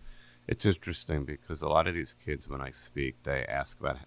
[0.49, 3.99] it's interesting because a lot of these kids, when I speak, they ask about.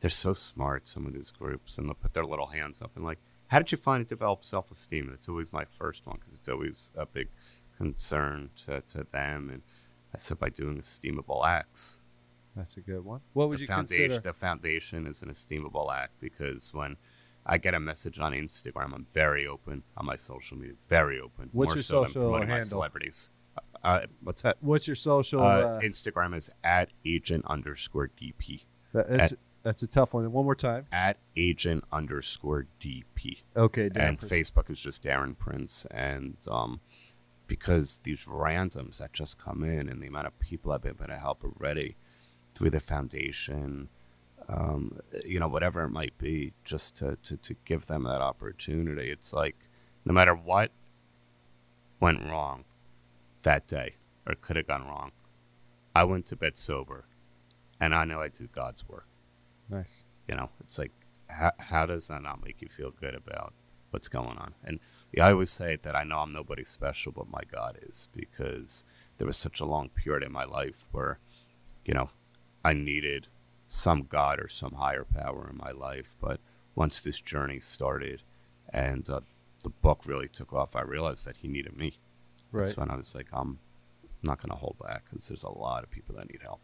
[0.00, 0.88] They're so smart.
[0.88, 3.70] Some of these groups, and they'll put their little hands up and like, "How did
[3.70, 7.06] you find it develop self-esteem?" And it's always my first one because it's always a
[7.06, 7.28] big
[7.76, 9.48] concern to, to them.
[9.48, 9.62] And
[10.12, 12.00] I said by doing esteemable acts.
[12.56, 13.20] That's a good one.
[13.32, 14.20] What would the you foundation, consider?
[14.32, 16.96] The foundation is an esteemable act because when
[17.46, 21.48] I get a message on Instagram, I'm very open on my social media, very open.
[21.52, 22.68] What's more your so than social promoting my handle?
[22.68, 23.30] celebrities.
[23.82, 24.58] Uh, what's that?
[24.60, 25.40] What's your social?
[25.42, 28.64] Uh, Uh, Instagram is at agent underscore DP.
[28.92, 30.30] that's, At, that's a tough one.
[30.30, 30.86] One more time.
[30.92, 33.42] at agent underscore DP.
[33.56, 34.32] Okay, Darren and Prince.
[34.32, 35.86] Facebook is just Darren Prince.
[35.90, 36.80] And um,
[37.46, 41.06] because these randoms that just come in and the amount of people I've been able
[41.06, 41.96] to help already
[42.54, 43.88] through the foundation,
[44.48, 49.10] um, you know, whatever it might be, just to, to, to give them that opportunity.
[49.10, 49.56] It's like
[50.04, 50.70] no matter what
[52.00, 52.64] went wrong
[53.42, 53.94] that day
[54.26, 55.12] or could have gone wrong,
[55.94, 57.06] I went to bed sober
[57.80, 59.06] and I know I did God's work.
[59.68, 60.04] Nice.
[60.28, 60.92] You know, it's like,
[61.28, 63.54] how, how does that not make you feel good about
[63.90, 64.54] what's going on?
[64.64, 64.80] And
[65.12, 68.84] yeah, I always say that I know I'm nobody special, but my God is because
[69.18, 71.18] there was such a long period in my life where,
[71.84, 72.10] you know,
[72.64, 73.28] I needed
[73.68, 76.16] some God or some higher power in my life.
[76.20, 76.40] But
[76.74, 78.22] once this journey started
[78.68, 79.20] and uh,
[79.62, 81.94] the book really took off, I realized that He needed me.
[82.50, 82.66] Right.
[82.66, 83.58] That's when I was like, I'm
[84.22, 86.60] not going to hold back because there's a lot of people that need help.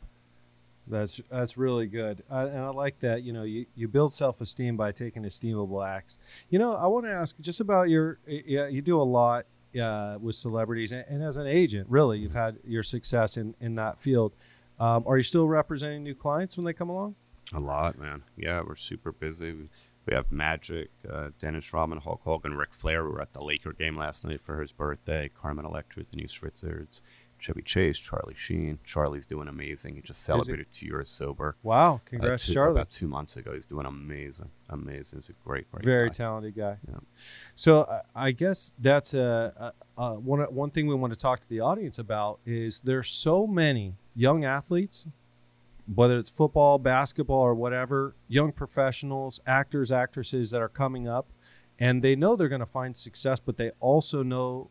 [0.90, 3.22] That's that's really good, uh, and I like that.
[3.22, 6.18] You know, you, you build self esteem by taking esteemable acts.
[6.48, 8.18] You know, I want to ask just about your.
[8.26, 9.44] Yeah, you do a lot
[9.78, 13.74] uh, with celebrities, and, and as an agent, really, you've had your success in in
[13.74, 14.32] that field.
[14.80, 17.14] Um, are you still representing new clients when they come along?
[17.54, 18.22] A lot, man.
[18.36, 19.52] Yeah, we're super busy.
[19.52, 19.68] We,
[20.06, 23.04] we have Magic, uh, Dennis Rodman, Hulk Hogan, Ric Flair.
[23.04, 25.30] We were at the Laker game last night for his birthday.
[25.34, 27.02] Carmen Electra, Denise Richards,
[27.38, 28.78] Chevy Chase, Charlie Sheen.
[28.84, 29.96] Charlie's doing amazing.
[29.96, 31.56] He just celebrated two years sober.
[31.62, 32.72] Wow, Uh, congrats, two- Charlie.
[32.72, 35.18] About two months ago, he's doing amazing, amazing.
[35.20, 36.14] He's a great, great, Very guy.
[36.14, 36.76] talented guy.
[36.88, 36.96] Yeah.
[37.54, 41.40] So uh, I guess that's a, a, a one one thing we want to talk
[41.40, 45.06] to the audience about is there's so many young athletes,
[45.94, 51.28] whether it's football, basketball, or whatever, young professionals, actors, actresses that are coming up,
[51.78, 54.70] and they know they're going to find success, but they also know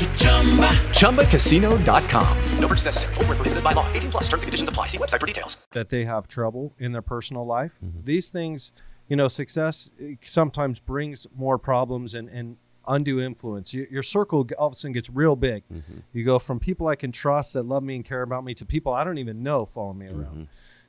[0.00, 2.36] ChumbaCasino.com.
[2.58, 3.14] No purchase necessary.
[3.14, 3.86] Void where prohibited by law.
[3.92, 4.86] 18 plus terms and conditions apply.
[4.86, 5.56] See website for details.
[5.72, 7.72] that they have trouble in their personal life.
[7.84, 8.00] Mm-hmm.
[8.04, 8.72] These things,
[9.08, 12.56] you know, success eh, sometimes brings more problems and, and
[12.88, 13.74] undue influence.
[13.74, 15.64] Your, your circle all of a sudden gets real big.
[15.72, 15.98] Mm-hmm.
[16.12, 18.64] You go from people I can trust that love me and care about me to
[18.64, 20.24] people I don't even know following me around.
[20.24, 20.42] Mm-hmm.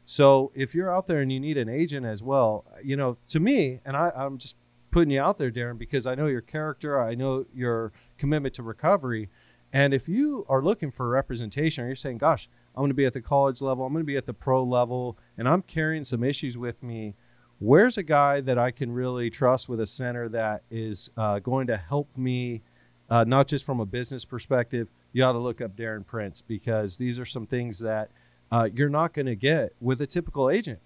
[0.06, 3.40] So if you're out there and you need an agent as well, you know, to
[3.40, 4.56] me, and I, I'm just
[4.92, 8.64] putting you out there, Darren, because I know your character, I know your commitment to
[8.64, 9.30] recovery,
[9.74, 13.06] And if you are looking for representation, or you're saying, "Gosh, I'm going to be
[13.06, 16.04] at the college level, I'm going to be at the pro level, and I'm carrying
[16.04, 17.16] some issues with me,"
[17.60, 21.68] where's a guy that I can really trust with a center that is uh, going
[21.68, 22.64] to help me,
[23.10, 24.90] uh, not just from a business perspective?
[25.14, 28.12] You ought to look up Darren Prince because these are some things that
[28.52, 30.80] uh, you're not going to get with a typical agent.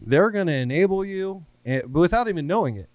[0.00, 2.88] They're going to enable you eh, without even knowing it.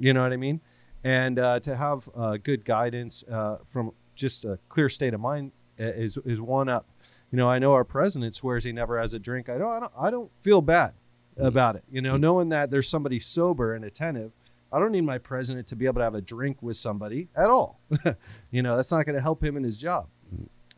[0.00, 0.60] You know what I mean?
[1.04, 5.52] And uh, to have uh, good guidance uh, from just a clear state of mind
[5.80, 6.86] uh, is is one up.
[7.30, 9.48] You know, I know our president swears he never has a drink.
[9.48, 9.70] I don't.
[9.70, 10.92] I don't, I don't feel bad
[11.36, 11.84] about it.
[11.90, 14.32] You know, knowing that there's somebody sober and attentive.
[14.74, 17.50] I don't need my president to be able to have a drink with somebody at
[17.50, 17.78] all.
[18.50, 20.08] you know, that's not going to help him in his job.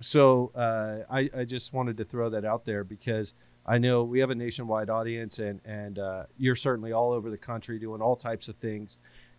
[0.00, 3.34] So uh, I, I just wanted to throw that out there because
[3.66, 7.38] I know we have a nationwide audience, and and uh, you're certainly all over the
[7.38, 8.98] country doing all types of things,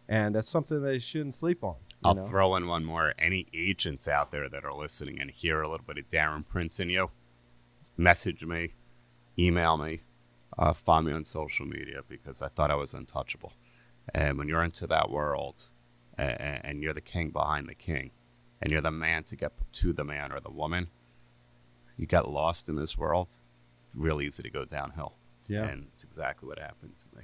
[0.09, 1.75] and that's something they shouldn't sleep on.
[1.89, 2.25] you I'll know?
[2.25, 3.13] throw in one more.
[3.19, 6.79] Any agents out there that are listening and hear a little bit of Darren Prince
[6.79, 7.11] in you,
[7.97, 8.73] message me,
[9.37, 10.01] email me,
[10.57, 13.53] uh, find me on social media because I thought I was untouchable.
[14.13, 15.69] And when you're into that world
[16.17, 18.11] and, and you're the king behind the king
[18.61, 20.87] and you're the man to get to the man or the woman,
[21.97, 23.35] you got lost in this world,
[23.95, 25.13] real easy to go downhill.
[25.47, 25.65] Yeah.
[25.65, 27.23] And it's exactly what happened to me.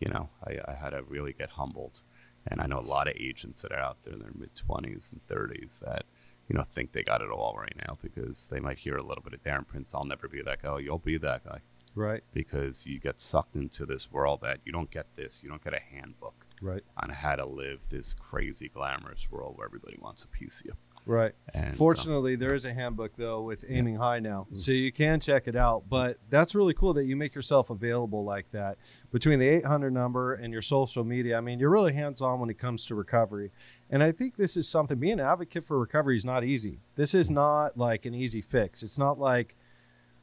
[0.00, 2.02] You know, I, I had to really get humbled.
[2.48, 5.10] And I know a lot of agents that are out there in their mid 20s
[5.10, 6.04] and 30s that,
[6.48, 9.22] you know, think they got it all right now because they might hear a little
[9.24, 9.94] bit of Darren Prince.
[9.94, 10.68] I'll never be that guy.
[10.68, 11.60] Oh, you'll be that guy.
[11.94, 12.22] Right.
[12.34, 15.42] Because you get sucked into this world that you don't get this.
[15.42, 16.84] You don't get a handbook Right.
[17.02, 20.72] on how to live this crazy, glamorous world where everybody wants a piece of you.
[21.08, 21.32] Right.
[21.54, 24.58] And, Fortunately, there is a handbook though with aiming high now, Mm.
[24.58, 25.84] so you can check it out.
[25.88, 28.76] But that's really cool that you make yourself available like that
[29.12, 31.38] between the 800 number and your social media.
[31.38, 33.52] I mean, you're really hands on when it comes to recovery,
[33.88, 34.98] and I think this is something.
[34.98, 36.80] Being an advocate for recovery is not easy.
[36.96, 38.82] This is not like an easy fix.
[38.82, 39.54] It's not like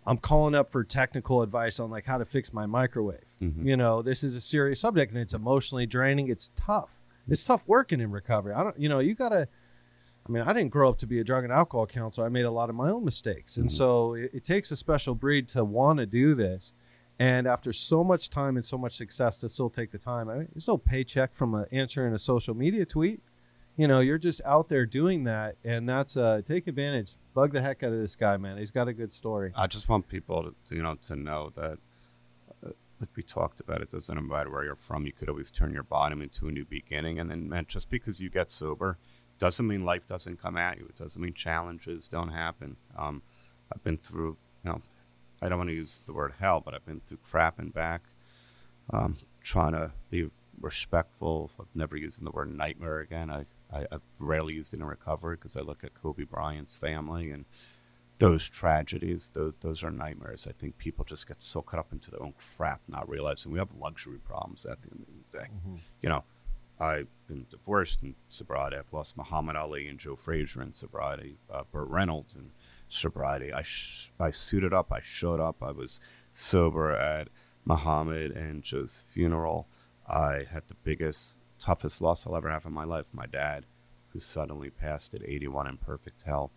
[0.05, 3.37] I'm calling up for technical advice on like how to fix my microwave.
[3.41, 3.65] Mhm.
[3.65, 6.27] You know, this is a serious subject and it's emotionally draining.
[6.27, 6.99] It's tough.
[7.29, 8.53] It's tough working in recovery.
[8.53, 9.47] I don't, you know, you gotta.
[10.27, 12.25] I mean, I didn't grow up to be a drug and alcohol counselor.
[12.25, 13.71] I made a lot of my own mistakes, and Mhm.
[13.71, 16.73] so it, it takes a special breed to want to do this.
[17.19, 20.29] And after so much time and so much success, to still take the time.
[20.29, 23.21] I mean, there's no paycheck from a, answering a social media tweet.
[23.77, 27.15] You know, you're just out there doing that, and that's uh, take advantage.
[27.33, 28.57] Bug the heck out of this guy, man.
[28.57, 29.51] He's got a good story.
[29.55, 31.77] I just want people to, to, you know, to know that,
[32.65, 32.69] uh,
[32.99, 35.05] like we talked about, it doesn't matter where you're from.
[35.05, 37.19] You could always turn your bottom into a new beginning.
[37.19, 38.97] And then, man, just because you get sober
[39.39, 40.85] doesn't mean life doesn't come at you.
[40.85, 42.77] It doesn't mean challenges don't happen.
[42.97, 43.21] Um,
[43.73, 44.81] I've been through, you know,
[45.41, 48.03] I don't want to use the word hell, but I've been through crap and back.
[48.91, 50.29] Um, trying to be
[50.59, 53.29] respectful of never using the word nightmare again.
[53.29, 57.31] I, I, I've rarely used it in recovery because I look at Kobe Bryant's family
[57.31, 57.45] and
[58.19, 60.47] those tragedies, those, those are nightmares.
[60.47, 63.59] I think people just get so caught up into their own crap, not realizing we
[63.59, 65.45] have luxury problems at the end of the day.
[66.01, 66.23] You know,
[66.79, 68.77] I've been divorced in sobriety.
[68.77, 72.51] I've lost Muhammad Ali and Joe Frazier in sobriety, uh, Burt Reynolds in
[72.89, 73.53] sobriety.
[73.53, 75.99] I, sh- I suited up, I showed up, I was
[76.31, 77.29] sober at
[77.65, 79.67] Muhammad and Joe's funeral.
[80.07, 83.07] I had the biggest, toughest loss I'll ever have in my life.
[83.13, 83.65] My dad,
[84.09, 86.51] who suddenly passed at 81 in perfect health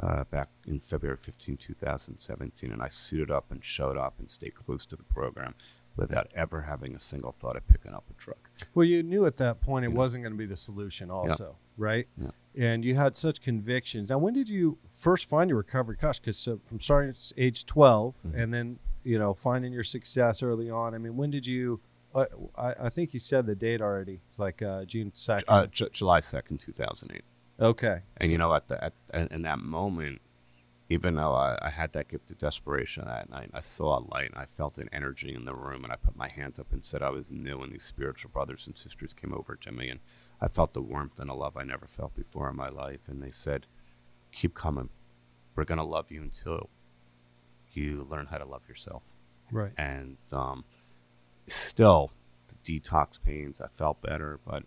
[0.00, 2.72] uh, back in February 15, 2017.
[2.72, 5.54] And I suited up and showed up and stayed close to the program
[5.96, 8.47] without ever having a single thought of picking up a drug.
[8.74, 12.06] Well, you knew at that point it wasn't going to be the solution, also, right?
[12.20, 12.30] Yeah.
[12.56, 14.10] And you had such convictions.
[14.10, 15.96] Now, when did you first find your recovery?
[16.00, 18.38] Gosh, because so from starting at age 12 Mm-hmm.
[18.38, 20.94] and then, you know, finding your success early on.
[20.94, 21.80] I mean, when did you?
[22.14, 22.24] Uh,
[22.56, 25.42] I, I think you said the date already, like uh, June 2nd.
[25.46, 27.22] Uh, J- July 2nd, 2008.
[27.60, 28.00] okay.
[28.16, 30.20] And you know, at the at, at in that moment,
[30.90, 34.30] even though I, I had that gift of desperation that night, I saw a light
[34.30, 36.84] and I felt an energy in the room, and I put my hands up and
[36.84, 40.00] said I was new, and these spiritual brothers and sisters came over to me, and
[40.40, 43.22] I felt the warmth and the love I never felt before in my life, and
[43.22, 43.66] they said,
[44.32, 44.88] "Keep coming,
[45.54, 46.70] we're gonna love you until
[47.72, 49.02] you learn how to love yourself."
[49.52, 49.72] Right.
[49.76, 50.64] And um,
[51.46, 52.12] still,
[52.48, 54.64] the detox pains, I felt better, but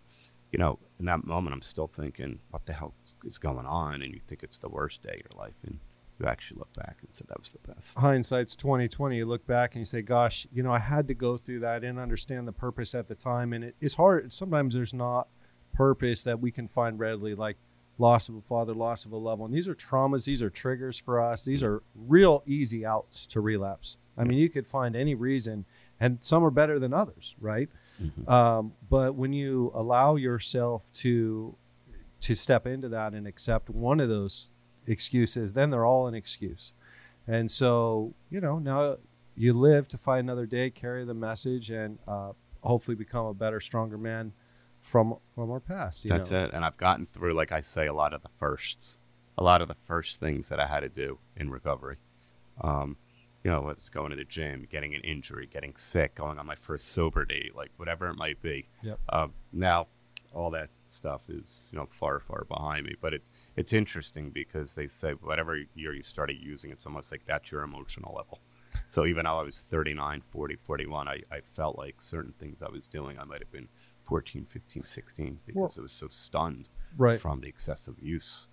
[0.52, 2.92] you know, in that moment, I'm still thinking, what the hell
[3.24, 4.02] is going on?
[4.02, 5.78] And you think it's the worst day of your life, and
[6.22, 7.98] you actually look back and say that was the best.
[7.98, 11.36] hindsight's 2020 you look back and you say gosh you know i had to go
[11.36, 11.80] through that.
[11.80, 13.52] Didn't understand the purpose at the time.
[13.52, 14.32] And it, it's hard.
[14.32, 15.28] Sometimes there's not
[15.72, 17.56] purpose that we can find readily like
[17.98, 19.50] loss of a father loss of a loved one.
[19.50, 20.24] These are traumas.
[20.24, 21.44] These are triggers for us.
[21.44, 23.96] These are real easy outs to relapse.
[24.16, 25.64] I mean you could find any reason.
[26.00, 27.68] And some are better than others right?
[28.26, 31.56] Um, but when you allow yourself to
[32.22, 34.48] to step into that and accept one of those
[34.86, 36.72] excuses, then they're all an excuse.
[37.26, 38.96] And so, you know, now
[39.36, 43.60] you live to fight another day, carry the message, and uh, hopefully become a better,
[43.60, 44.32] stronger man
[44.80, 46.06] from from our past.
[46.08, 46.44] That's know?
[46.44, 46.50] it.
[46.52, 49.00] And I've gotten through, like I say, a lot of the firsts,
[49.38, 51.96] a lot of the first things that I had to do in recovery.
[52.60, 52.96] Um,
[53.44, 56.46] you know, whether it's going to the gym, getting an injury, getting sick, going on
[56.46, 58.68] my first sober date, like whatever it might be.
[58.82, 59.00] Yep.
[59.08, 59.88] Um, now,
[60.32, 64.74] all that stuff is you know far far behind me, but it's it's interesting because
[64.74, 68.40] they say whatever year you started using, it's almost like that's your emotional level.
[68.86, 72.70] So even though I was 39, 40, 41, I, I felt like certain things I
[72.70, 73.68] was doing, I might have been
[74.04, 77.20] 14, 15, 16 because Well- I was so stunned Right.
[77.20, 78.48] from the excessive use.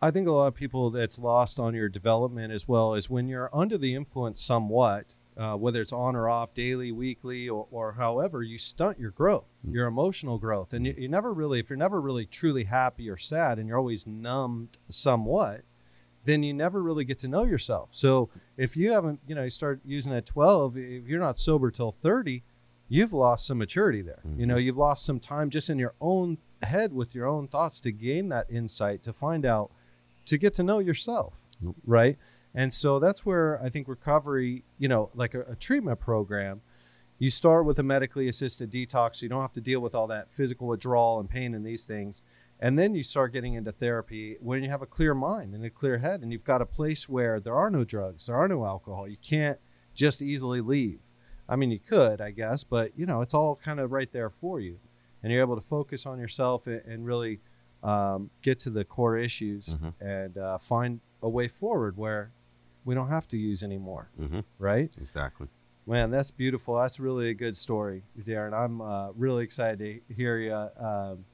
[0.00, 3.28] I think a lot of people that's lost on your development as well is when
[3.28, 7.92] you're under the influence somewhat, uh, whether it's on or off, daily, weekly, or, or
[7.92, 10.72] however, you stunt your growth, your emotional growth.
[10.72, 13.78] And you, you never really, if you're never really truly happy or sad and you're
[13.78, 15.62] always numbed somewhat,
[16.24, 17.88] then you never really get to know yourself.
[17.92, 21.70] So if you haven't, you know, you start using at 12, if you're not sober
[21.70, 22.42] till 30,
[22.88, 24.20] you've lost some maturity there.
[24.38, 27.80] You know, you've lost some time just in your own head with your own thoughts
[27.80, 29.72] to gain that insight, to find out,
[30.26, 31.32] to get to know yourself,
[31.86, 32.18] right?
[32.54, 36.60] And so that's where I think recovery, you know, like a, a treatment program,
[37.18, 39.16] you start with a medically assisted detox.
[39.16, 41.84] So you don't have to deal with all that physical withdrawal and pain and these
[41.84, 42.22] things.
[42.60, 45.70] And then you start getting into therapy when you have a clear mind and a
[45.70, 48.64] clear head, and you've got a place where there are no drugs, there are no
[48.64, 49.08] alcohol.
[49.08, 49.58] You can't
[49.94, 51.00] just easily leave.
[51.48, 54.30] I mean, you could, I guess, but you know, it's all kind of right there
[54.30, 54.78] for you,
[55.22, 57.40] and you're able to focus on yourself and, and really
[57.82, 59.94] um, get to the core issues Mhm.
[60.00, 62.30] and uh, find a way forward where
[62.84, 64.10] we don't have to use anymore.
[64.20, 64.40] Mm-hmm.
[64.58, 64.90] Right?
[65.00, 65.48] Exactly.
[65.86, 66.76] Man, that's beautiful.
[66.76, 68.52] That's really a good story, Darren.
[68.52, 69.78] I'm uh, really excited
[70.08, 70.54] to hear you.
[70.54, 71.24] Um,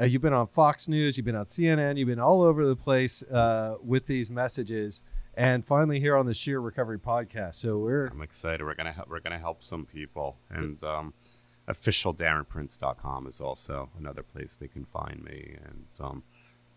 [0.00, 2.74] uh, you've been on Fox News, you've been on CNN, you've been all over the
[2.74, 5.02] place uh, with these messages,
[5.34, 7.56] and finally here on the Sheer Recovery podcast.
[7.56, 8.64] So we're I'm excited.
[8.64, 9.08] We're gonna help.
[9.08, 11.14] We're gonna help some people, and um,
[11.68, 16.22] officialdarrenprince.com is also another place they can find me, and um,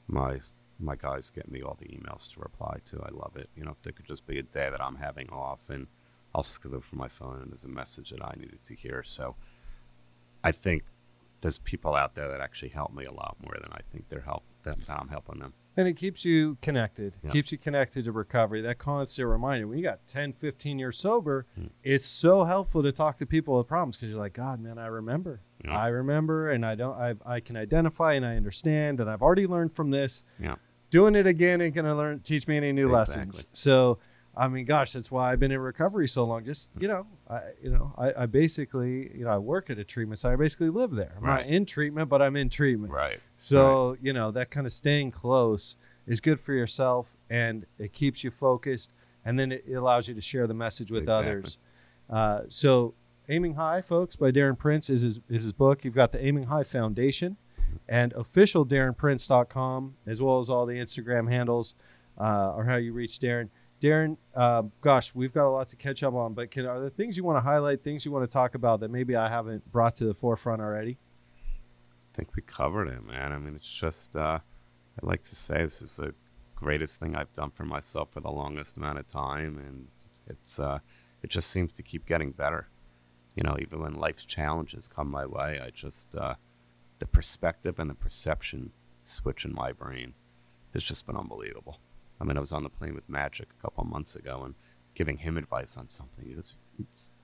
[0.07, 0.41] my
[0.79, 3.01] my guys get me all the emails to reply to.
[3.03, 3.49] I love it.
[3.55, 5.87] You know, if there could just be a day that I'm having off, and
[6.35, 9.01] I'll go for my phone, and there's a message that I needed to hear.
[9.03, 9.35] So,
[10.43, 10.83] I think
[11.41, 14.21] there's people out there that actually help me a lot more than I think they're
[14.21, 15.53] help that I'm helping them.
[15.77, 17.29] and it keeps you connected Yeah.
[17.29, 21.45] keeps you connected to recovery that constant reminder when you got 10 15 years sober
[21.55, 21.67] Hmm.
[21.83, 24.87] it's so helpful to talk to people with problems because you're like god man i
[24.87, 25.77] remember Yeah.
[25.77, 29.45] i remember and i don't I, I can identify and i understand and i've already
[29.47, 30.55] learned from this Yeah.
[30.97, 33.97] Doing it again ain't gonna learn teach me any new lessons so
[34.35, 37.41] i mean gosh that's why i've been in recovery so long just you know i
[37.61, 40.33] you know i, I basically you know i work at a treatment center.
[40.33, 41.45] i basically live there i'm Right.
[41.45, 43.19] not in treatment but i'm in treatment Right.
[43.37, 45.75] so, you know, that kind of staying close
[46.07, 48.93] is good for yourself and it keeps you focused
[49.25, 51.27] and then it it allows you to share the message with Exactly.
[51.31, 51.57] others.
[52.09, 52.93] Uh, so,
[53.29, 55.83] Aiming High, folks, by Darren Prince is his, is his book.
[55.83, 57.35] You've got the Aiming High Foundation
[57.89, 61.75] and official DarrenPrince.com, as well as all the Instagram handles
[62.19, 63.49] uh, or how you reach Darren.
[63.81, 66.89] Darren, uh, gosh, we've got a lot to catch up on, but can, are there
[66.89, 69.71] things you want to highlight, things you want to talk about that maybe I haven't
[69.71, 70.97] brought to the forefront already?
[72.13, 73.31] I think we covered it, man.
[73.31, 74.39] I mean, it's just, uh,
[74.97, 76.15] I'd like to say this is the
[76.55, 79.59] greatest thing I've done for myself for the longest amount of time.
[79.59, 79.87] And
[80.27, 80.79] it's, uh,
[81.21, 82.67] it just seems to keep getting better.
[83.35, 86.33] You know, even when life's challenges come my way, I just, uh,
[86.99, 88.71] the perspective and the perception
[89.03, 90.13] switch in my brain
[90.73, 91.79] has just been unbelievable.
[92.19, 94.55] I mean, I was on the plane with Magic a couple months ago and
[94.95, 96.25] giving him advice on something.
[96.25, 96.55] He goes,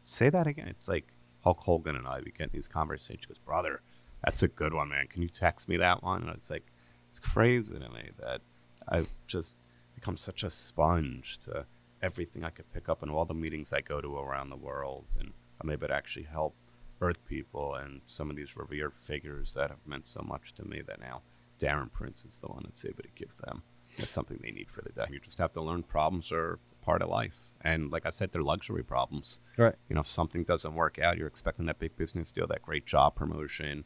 [0.05, 0.67] say that again.
[0.67, 1.07] It's like
[1.43, 3.25] Hulk Hogan and I, we get these conversations.
[3.27, 3.81] He goes, brother,
[4.23, 5.07] that's a good one, man.
[5.07, 6.21] Can you text me that one?
[6.21, 6.65] And it's like,
[7.07, 8.41] it's crazy to me that
[8.87, 9.55] I've just
[9.95, 11.65] become such a sponge to
[12.01, 15.05] everything I could pick up in all the meetings I go to around the world.
[15.19, 16.55] And I'm able to actually help
[17.01, 20.81] Earth people and some of these revered figures that have meant so much to me
[20.87, 21.21] that now
[21.59, 23.63] Darren Prince is the one that's able to give them
[24.01, 25.05] as something they need for the day.
[25.11, 27.51] You just have to learn problems are part of life.
[27.61, 29.39] And like I said, they're luxury problems.
[29.57, 29.75] Right.
[29.87, 32.85] You know, if something doesn't work out, you're expecting that big business deal, that great
[32.85, 33.85] job promotion,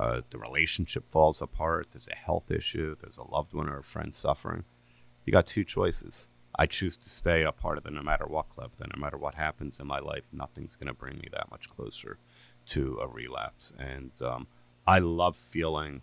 [0.00, 3.84] uh, the relationship falls apart, there's a health issue, there's a loved one or a
[3.84, 4.64] friend suffering.
[5.24, 6.28] You got two choices.
[6.58, 8.72] I choose to stay a part of the no matter what club.
[8.78, 11.70] Then, no matter what happens in my life, nothing's going to bring me that much
[11.70, 12.18] closer
[12.66, 13.72] to a relapse.
[13.78, 14.46] And um,
[14.86, 16.02] I love feeling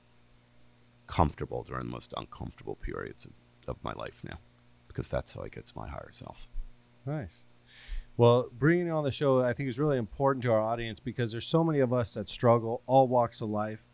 [1.07, 3.31] comfortable during the most uncomfortable periods of,
[3.67, 4.39] of my life now
[4.87, 6.47] because that's how I get to my higher self.
[7.05, 7.45] Nice.
[8.17, 11.47] Well, bringing on the show, I think is really important to our audience because there's
[11.47, 13.87] so many of us that struggle, all walks of life.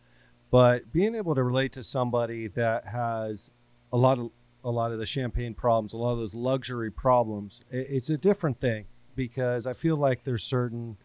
[0.49, 3.51] But being able to relate to somebody that has
[3.93, 4.31] a lot of
[4.63, 7.61] a lot of the champagne problems, a lot of those luxury problems.
[7.69, 8.85] It, it's a different thing
[9.15, 10.97] because I feel like there's certain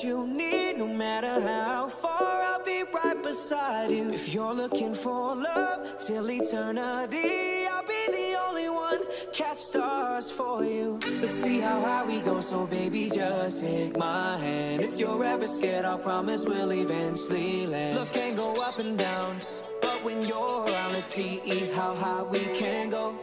[0.03, 0.77] you need.
[0.77, 4.11] No matter how far, I'll be right beside you.
[4.11, 9.01] If you're looking for love till eternity, I'll be the only one.
[9.33, 10.99] Catch stars for you.
[11.21, 14.81] Let's see how high we go, so baby, just take my hand.
[14.81, 17.97] If you're ever scared, I promise we'll eventually land.
[17.97, 19.41] Love can go up and down,
[19.81, 21.39] but when you're around, let's see
[21.75, 23.15] how high we can go.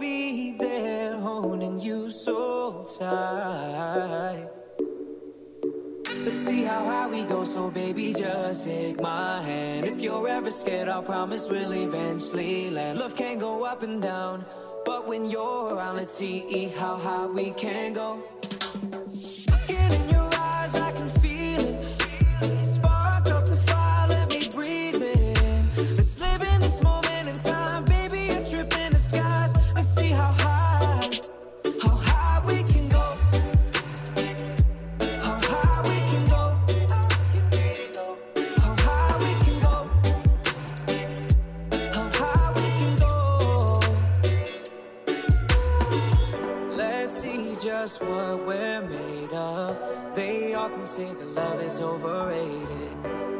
[0.00, 4.48] Be there holding you so tight.
[6.24, 9.86] Let's see how high we go, so baby, just take my hand.
[9.86, 12.98] If you're ever scared, I'll promise we'll eventually land.
[12.98, 14.44] Love can go up and down,
[14.84, 18.22] but when you're around, let's see how high we can go.
[50.74, 52.96] Can say that love is overrated.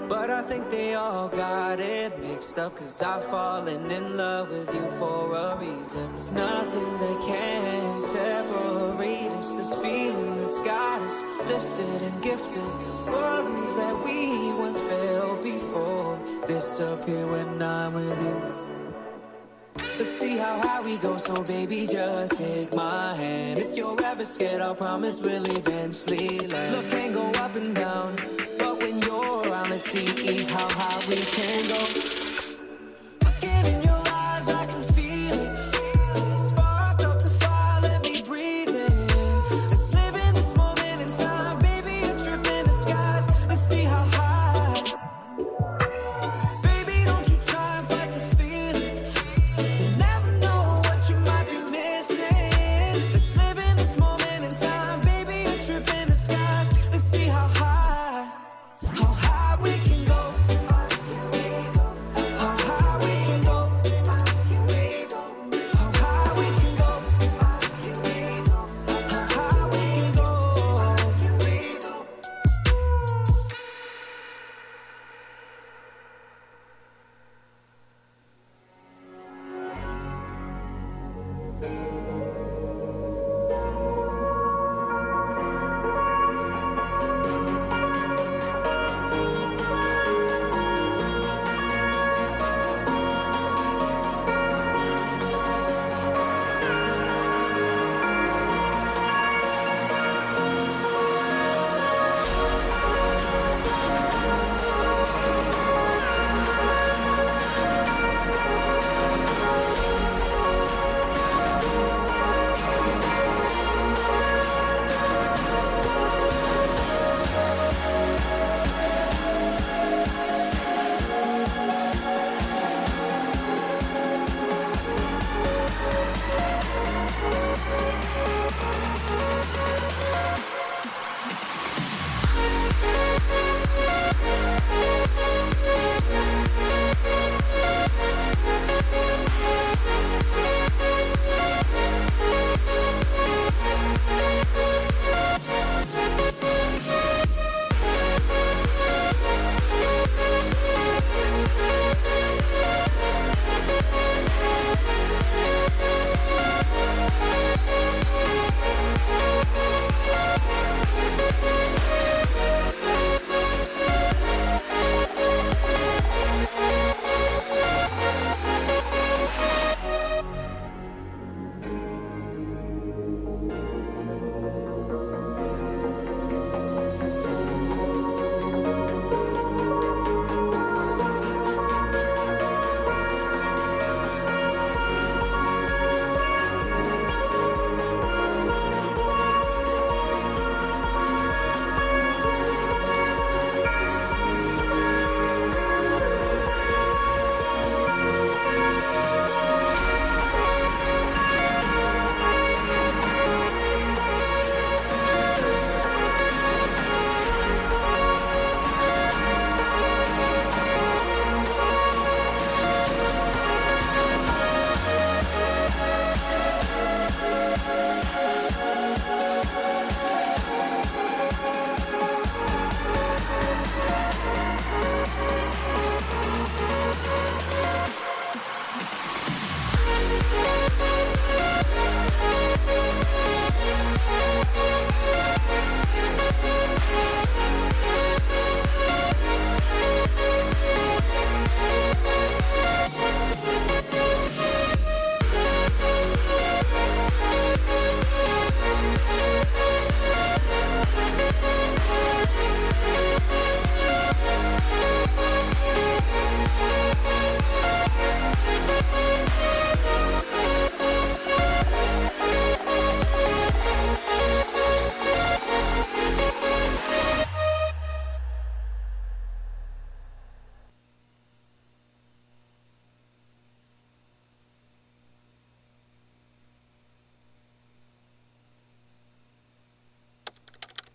[0.08, 2.76] But I think they all got it mixed up.
[2.76, 6.06] Cause I've fallen in love with you for a reason.
[6.14, 9.52] There's nothing that can separate us.
[9.52, 12.62] This feeling that's got us lifted and gifted.
[13.08, 18.63] Worries that we once felt before disappear when I'm with you.
[19.96, 23.60] Let's see how high we go, so baby, just take my hand.
[23.60, 26.74] If you're ever scared, I'll promise we'll eventually land.
[26.74, 28.16] Love can go up and down,
[28.58, 32.23] but when you're around, let's see how high we can go.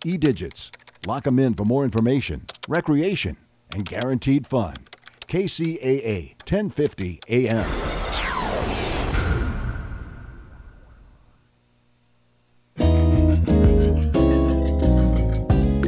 [0.09, 0.71] E-digits.
[1.07, 3.37] Lock 'em in for more information, recreation,
[3.73, 4.73] and guaranteed fun.
[5.27, 7.65] KCAA 1050 AM.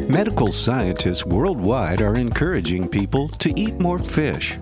[0.08, 4.58] Medical scientists worldwide are encouraging people to eat more fish.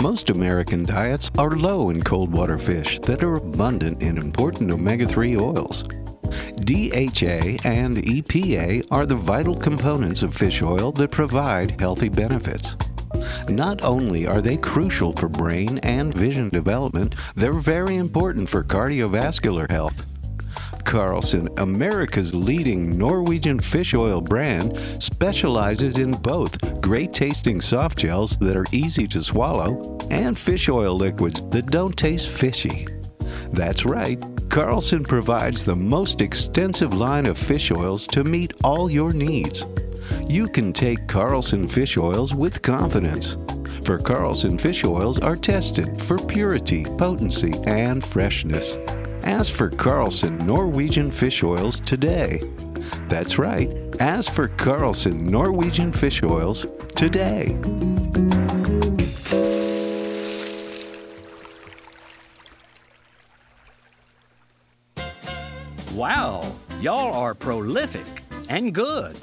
[0.00, 5.06] Most American diets are low in cold water fish that are abundant in important omega
[5.06, 5.82] 3 oils.
[6.56, 12.76] DHA and EPA are the vital components of fish oil that provide healthy benefits.
[13.48, 19.70] Not only are they crucial for brain and vision development, they're very important for cardiovascular
[19.70, 20.12] health.
[20.84, 28.56] Carlson, America's leading Norwegian fish oil brand, specializes in both great tasting soft gels that
[28.56, 32.86] are easy to swallow and fish oil liquids that don't taste fishy.
[33.52, 39.12] That's right, Carlson provides the most extensive line of fish oils to meet all your
[39.12, 39.64] needs.
[40.28, 43.36] You can take Carlson fish oils with confidence.
[43.84, 48.78] For Carlson fish oils are tested for purity, potency, and freshness.
[49.24, 52.40] Ask for Carlson Norwegian fish oils today.
[53.08, 53.70] That's right,
[54.00, 57.56] ask for Carlson Norwegian fish oils today.
[65.96, 68.06] Wow, y'all are prolific
[68.50, 69.18] and good.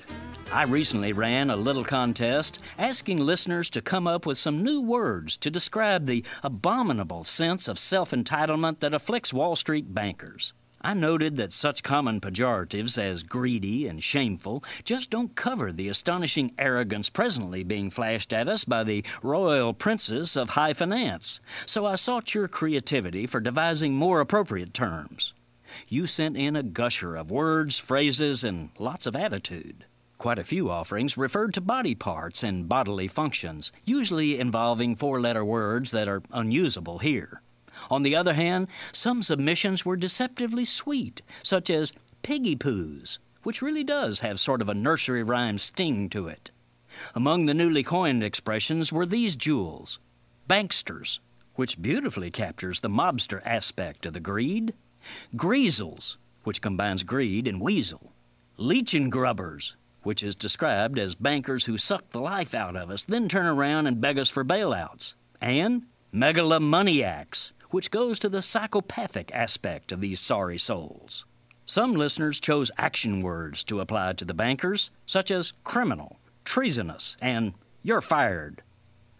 [0.51, 5.37] I recently ran a little contest asking listeners to come up with some new words
[5.37, 10.53] to describe the abominable sense of self entitlement that afflicts Wall Street bankers.
[10.81, 16.55] I noted that such common pejoratives as greedy and shameful just don't cover the astonishing
[16.57, 21.97] arrogance presently being flashed at us by the royal princes of high finance, so I
[21.97, 25.33] sought your creativity for devising more appropriate terms.
[25.87, 29.85] You sent in a gusher of words, phrases, and lots of attitude.
[30.17, 35.43] Quite a few offerings referred to body parts and bodily functions, usually involving four letter
[35.43, 37.41] words that are unusable here.
[37.89, 43.83] On the other hand, some submissions were deceptively sweet, such as piggy poos, which really
[43.83, 46.51] does have sort of a nursery rhyme sting to it.
[47.15, 49.99] Among the newly coined expressions were these jewels
[50.47, 51.19] banksters,
[51.55, 54.73] which beautifully captures the mobster aspect of the greed,
[55.35, 58.13] greasels, which combines greed and weasel,
[58.57, 63.27] leechin grubbers, which is described as bankers who suck the life out of us, then
[63.27, 69.91] turn around and beg us for bailouts, and megalomaniacs, which goes to the psychopathic aspect
[69.91, 71.25] of these sorry souls.
[71.65, 77.53] Some listeners chose action words to apply to the bankers, such as criminal, treasonous, and
[77.81, 78.61] you're fired.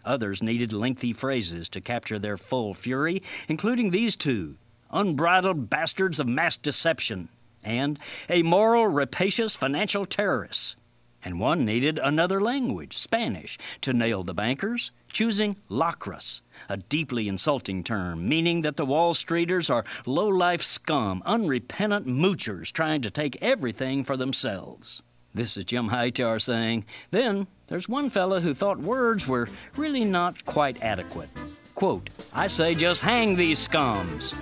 [0.06, 4.58] Others needed lengthy phrases to capture their full fury, including these two
[4.94, 7.30] unbridled bastards of mass deception,
[7.64, 10.76] and a moral, rapacious financial terrorist.
[11.26, 17.84] And one needed another language, Spanish, to nail the bankers, choosing lacras, a deeply insulting
[17.84, 23.41] term, meaning that the Wall Streeters are low life scum, unrepentant moochers trying to take
[23.41, 25.02] everything for themselves.
[25.34, 30.46] This is Jim Hightower saying, then there's one fella who thought words were really not
[30.46, 31.30] quite adequate.
[31.74, 34.36] Quote, I say just hang these scums.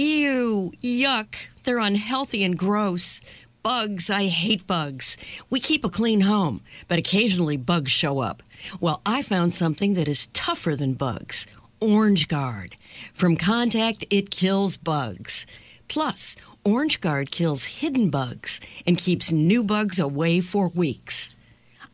[0.00, 1.34] Ew, yuck.
[1.64, 3.20] They're unhealthy and gross.
[3.64, 5.16] Bugs, I hate bugs.
[5.50, 8.44] We keep a clean home, but occasionally bugs show up.
[8.78, 11.48] Well, I found something that is tougher than bugs
[11.80, 12.76] Orange Guard.
[13.12, 15.46] From contact, it kills bugs.
[15.88, 21.34] Plus, Orange Guard kills hidden bugs and keeps new bugs away for weeks.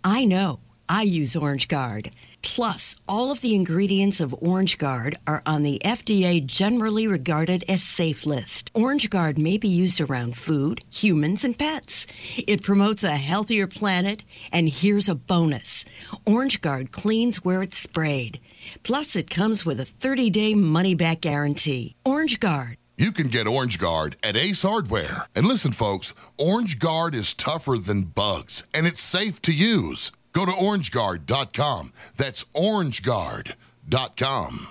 [0.05, 0.61] I know.
[0.91, 2.11] I use Orange Guard.
[2.45, 7.83] Plus, all of the ingredients of Orange Guard are on the FDA generally regarded as
[7.83, 8.71] safe list.
[8.75, 12.07] Orange Guard may be used around food, humans, and pets.
[12.37, 15.87] It promotes a healthier planet, and here's a bonus
[16.27, 18.39] Orange Guard cleans where it's sprayed.
[18.83, 21.97] Plus, it comes with a 30 day money back guarantee.
[22.05, 22.77] Orange Guard.
[22.99, 25.27] You can get Orange Guard at Ace Hardware.
[25.35, 30.13] And listen, folks, Orange Guard is tougher than bugs, and it's safe to use.
[30.35, 31.93] Go to orangeguard.com.
[32.16, 34.68] That's orangeguard.com.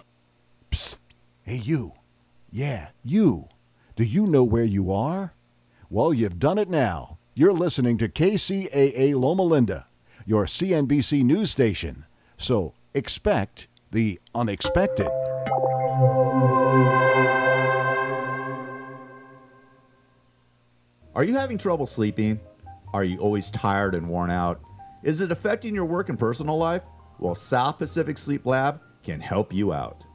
[0.69, 0.99] Psst.
[1.41, 1.93] Hey, you.
[2.51, 3.47] Yeah, you.
[3.95, 5.33] Do you know where you are?
[5.89, 7.17] Well, you've done it now.
[7.33, 9.87] You're listening to KCAA Loma Linda,
[10.25, 12.05] your CNBC news station.
[12.37, 15.07] So expect the unexpected.
[21.15, 22.39] Are you having trouble sleeping?
[22.93, 24.59] Are you always tired and worn out?
[25.03, 26.83] Is it affecting your work and personal life?
[27.19, 30.05] Well, South Pacific Sleep Lab can help you out.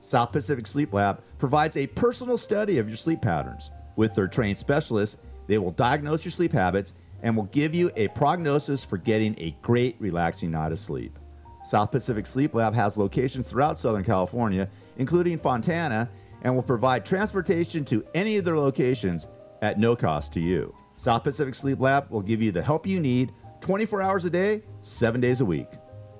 [0.00, 3.70] South Pacific Sleep Lab provides a personal study of your sleep patterns.
[3.96, 5.16] With their trained specialists,
[5.48, 9.56] They will diagnose your sleep habits and will give you a prognosis for getting a
[9.62, 11.18] great, relaxing night of sleep.
[11.64, 14.68] South Pacific Sleep Lab has locations throughout Southern California,
[14.98, 16.08] including Fontana,
[16.42, 19.26] and will provide transportation to any of their locations
[19.62, 20.72] at no cost to you.
[20.96, 24.62] South Pacific Sleep Lab will give you the help you need 24 hours a day,
[24.80, 25.68] 7 days a week.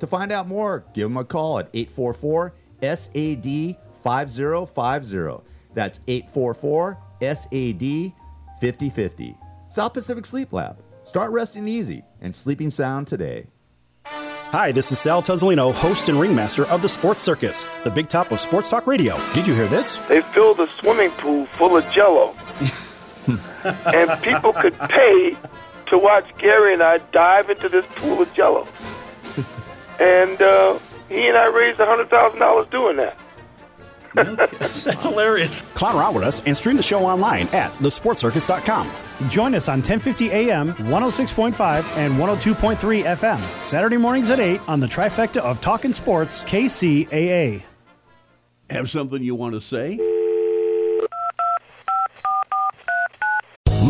[0.01, 5.45] To find out more, give them a call at 844 SAD 5050.
[5.75, 8.13] That's 844 SAD
[8.61, 9.37] 5050.
[9.69, 10.83] South Pacific Sleep Lab.
[11.05, 13.47] Start resting easy and sleeping sound today.
[14.05, 18.33] Hi, this is Sal Tuzzolino, host and ringmaster of the Sports Circus, the big top
[18.33, 19.21] of sports talk radio.
[19.35, 19.97] Did you hear this?
[20.09, 22.35] They filled a swimming pool full of jello.
[23.85, 25.37] and people could pay
[25.91, 28.67] to watch Gary and I dive into this pool of jello.
[30.01, 30.79] and uh,
[31.09, 33.19] he and I raised $100,000 doing that.
[34.85, 35.63] That's hilarious.
[35.75, 38.91] Clown around with us and stream the show online at thesportcircus.com.
[39.29, 44.87] Join us on 1050 AM, 106.5, and 102.3 FM, Saturday mornings at 8 on the
[44.87, 47.63] trifecta of Talkin' Sports, KCAA.
[48.71, 49.99] Have something you want to say?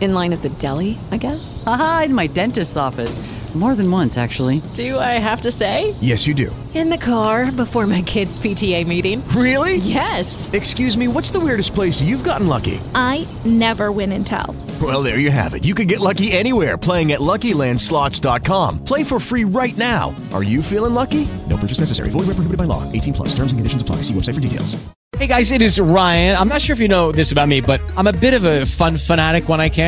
[0.00, 1.62] In line at the deli, I guess?
[1.66, 3.18] Aha, in my dentist's office.
[3.54, 4.60] More than once, actually.
[4.74, 5.94] Do I have to say?
[6.00, 6.54] Yes, you do.
[6.74, 9.26] In the car before my kids' PTA meeting.
[9.28, 9.76] Really?
[9.78, 10.48] Yes.
[10.52, 12.78] Excuse me, what's the weirdest place you've gotten lucky?
[12.94, 14.54] I never win and tell.
[14.80, 15.64] Well, there you have it.
[15.64, 18.84] You can get lucky anywhere playing at LuckyLandSlots.com.
[18.84, 20.14] Play for free right now.
[20.32, 21.26] Are you feeling lucky?
[21.48, 22.10] No purchase necessary.
[22.10, 22.84] Void where prohibited by law.
[22.92, 23.28] 18 plus.
[23.30, 23.96] Terms and conditions apply.
[24.02, 24.76] See website for details.
[25.16, 26.36] Hey guys, it is Ryan.
[26.36, 28.66] I'm not sure if you know this about me, but I'm a bit of a
[28.66, 29.87] fun fanatic when I can.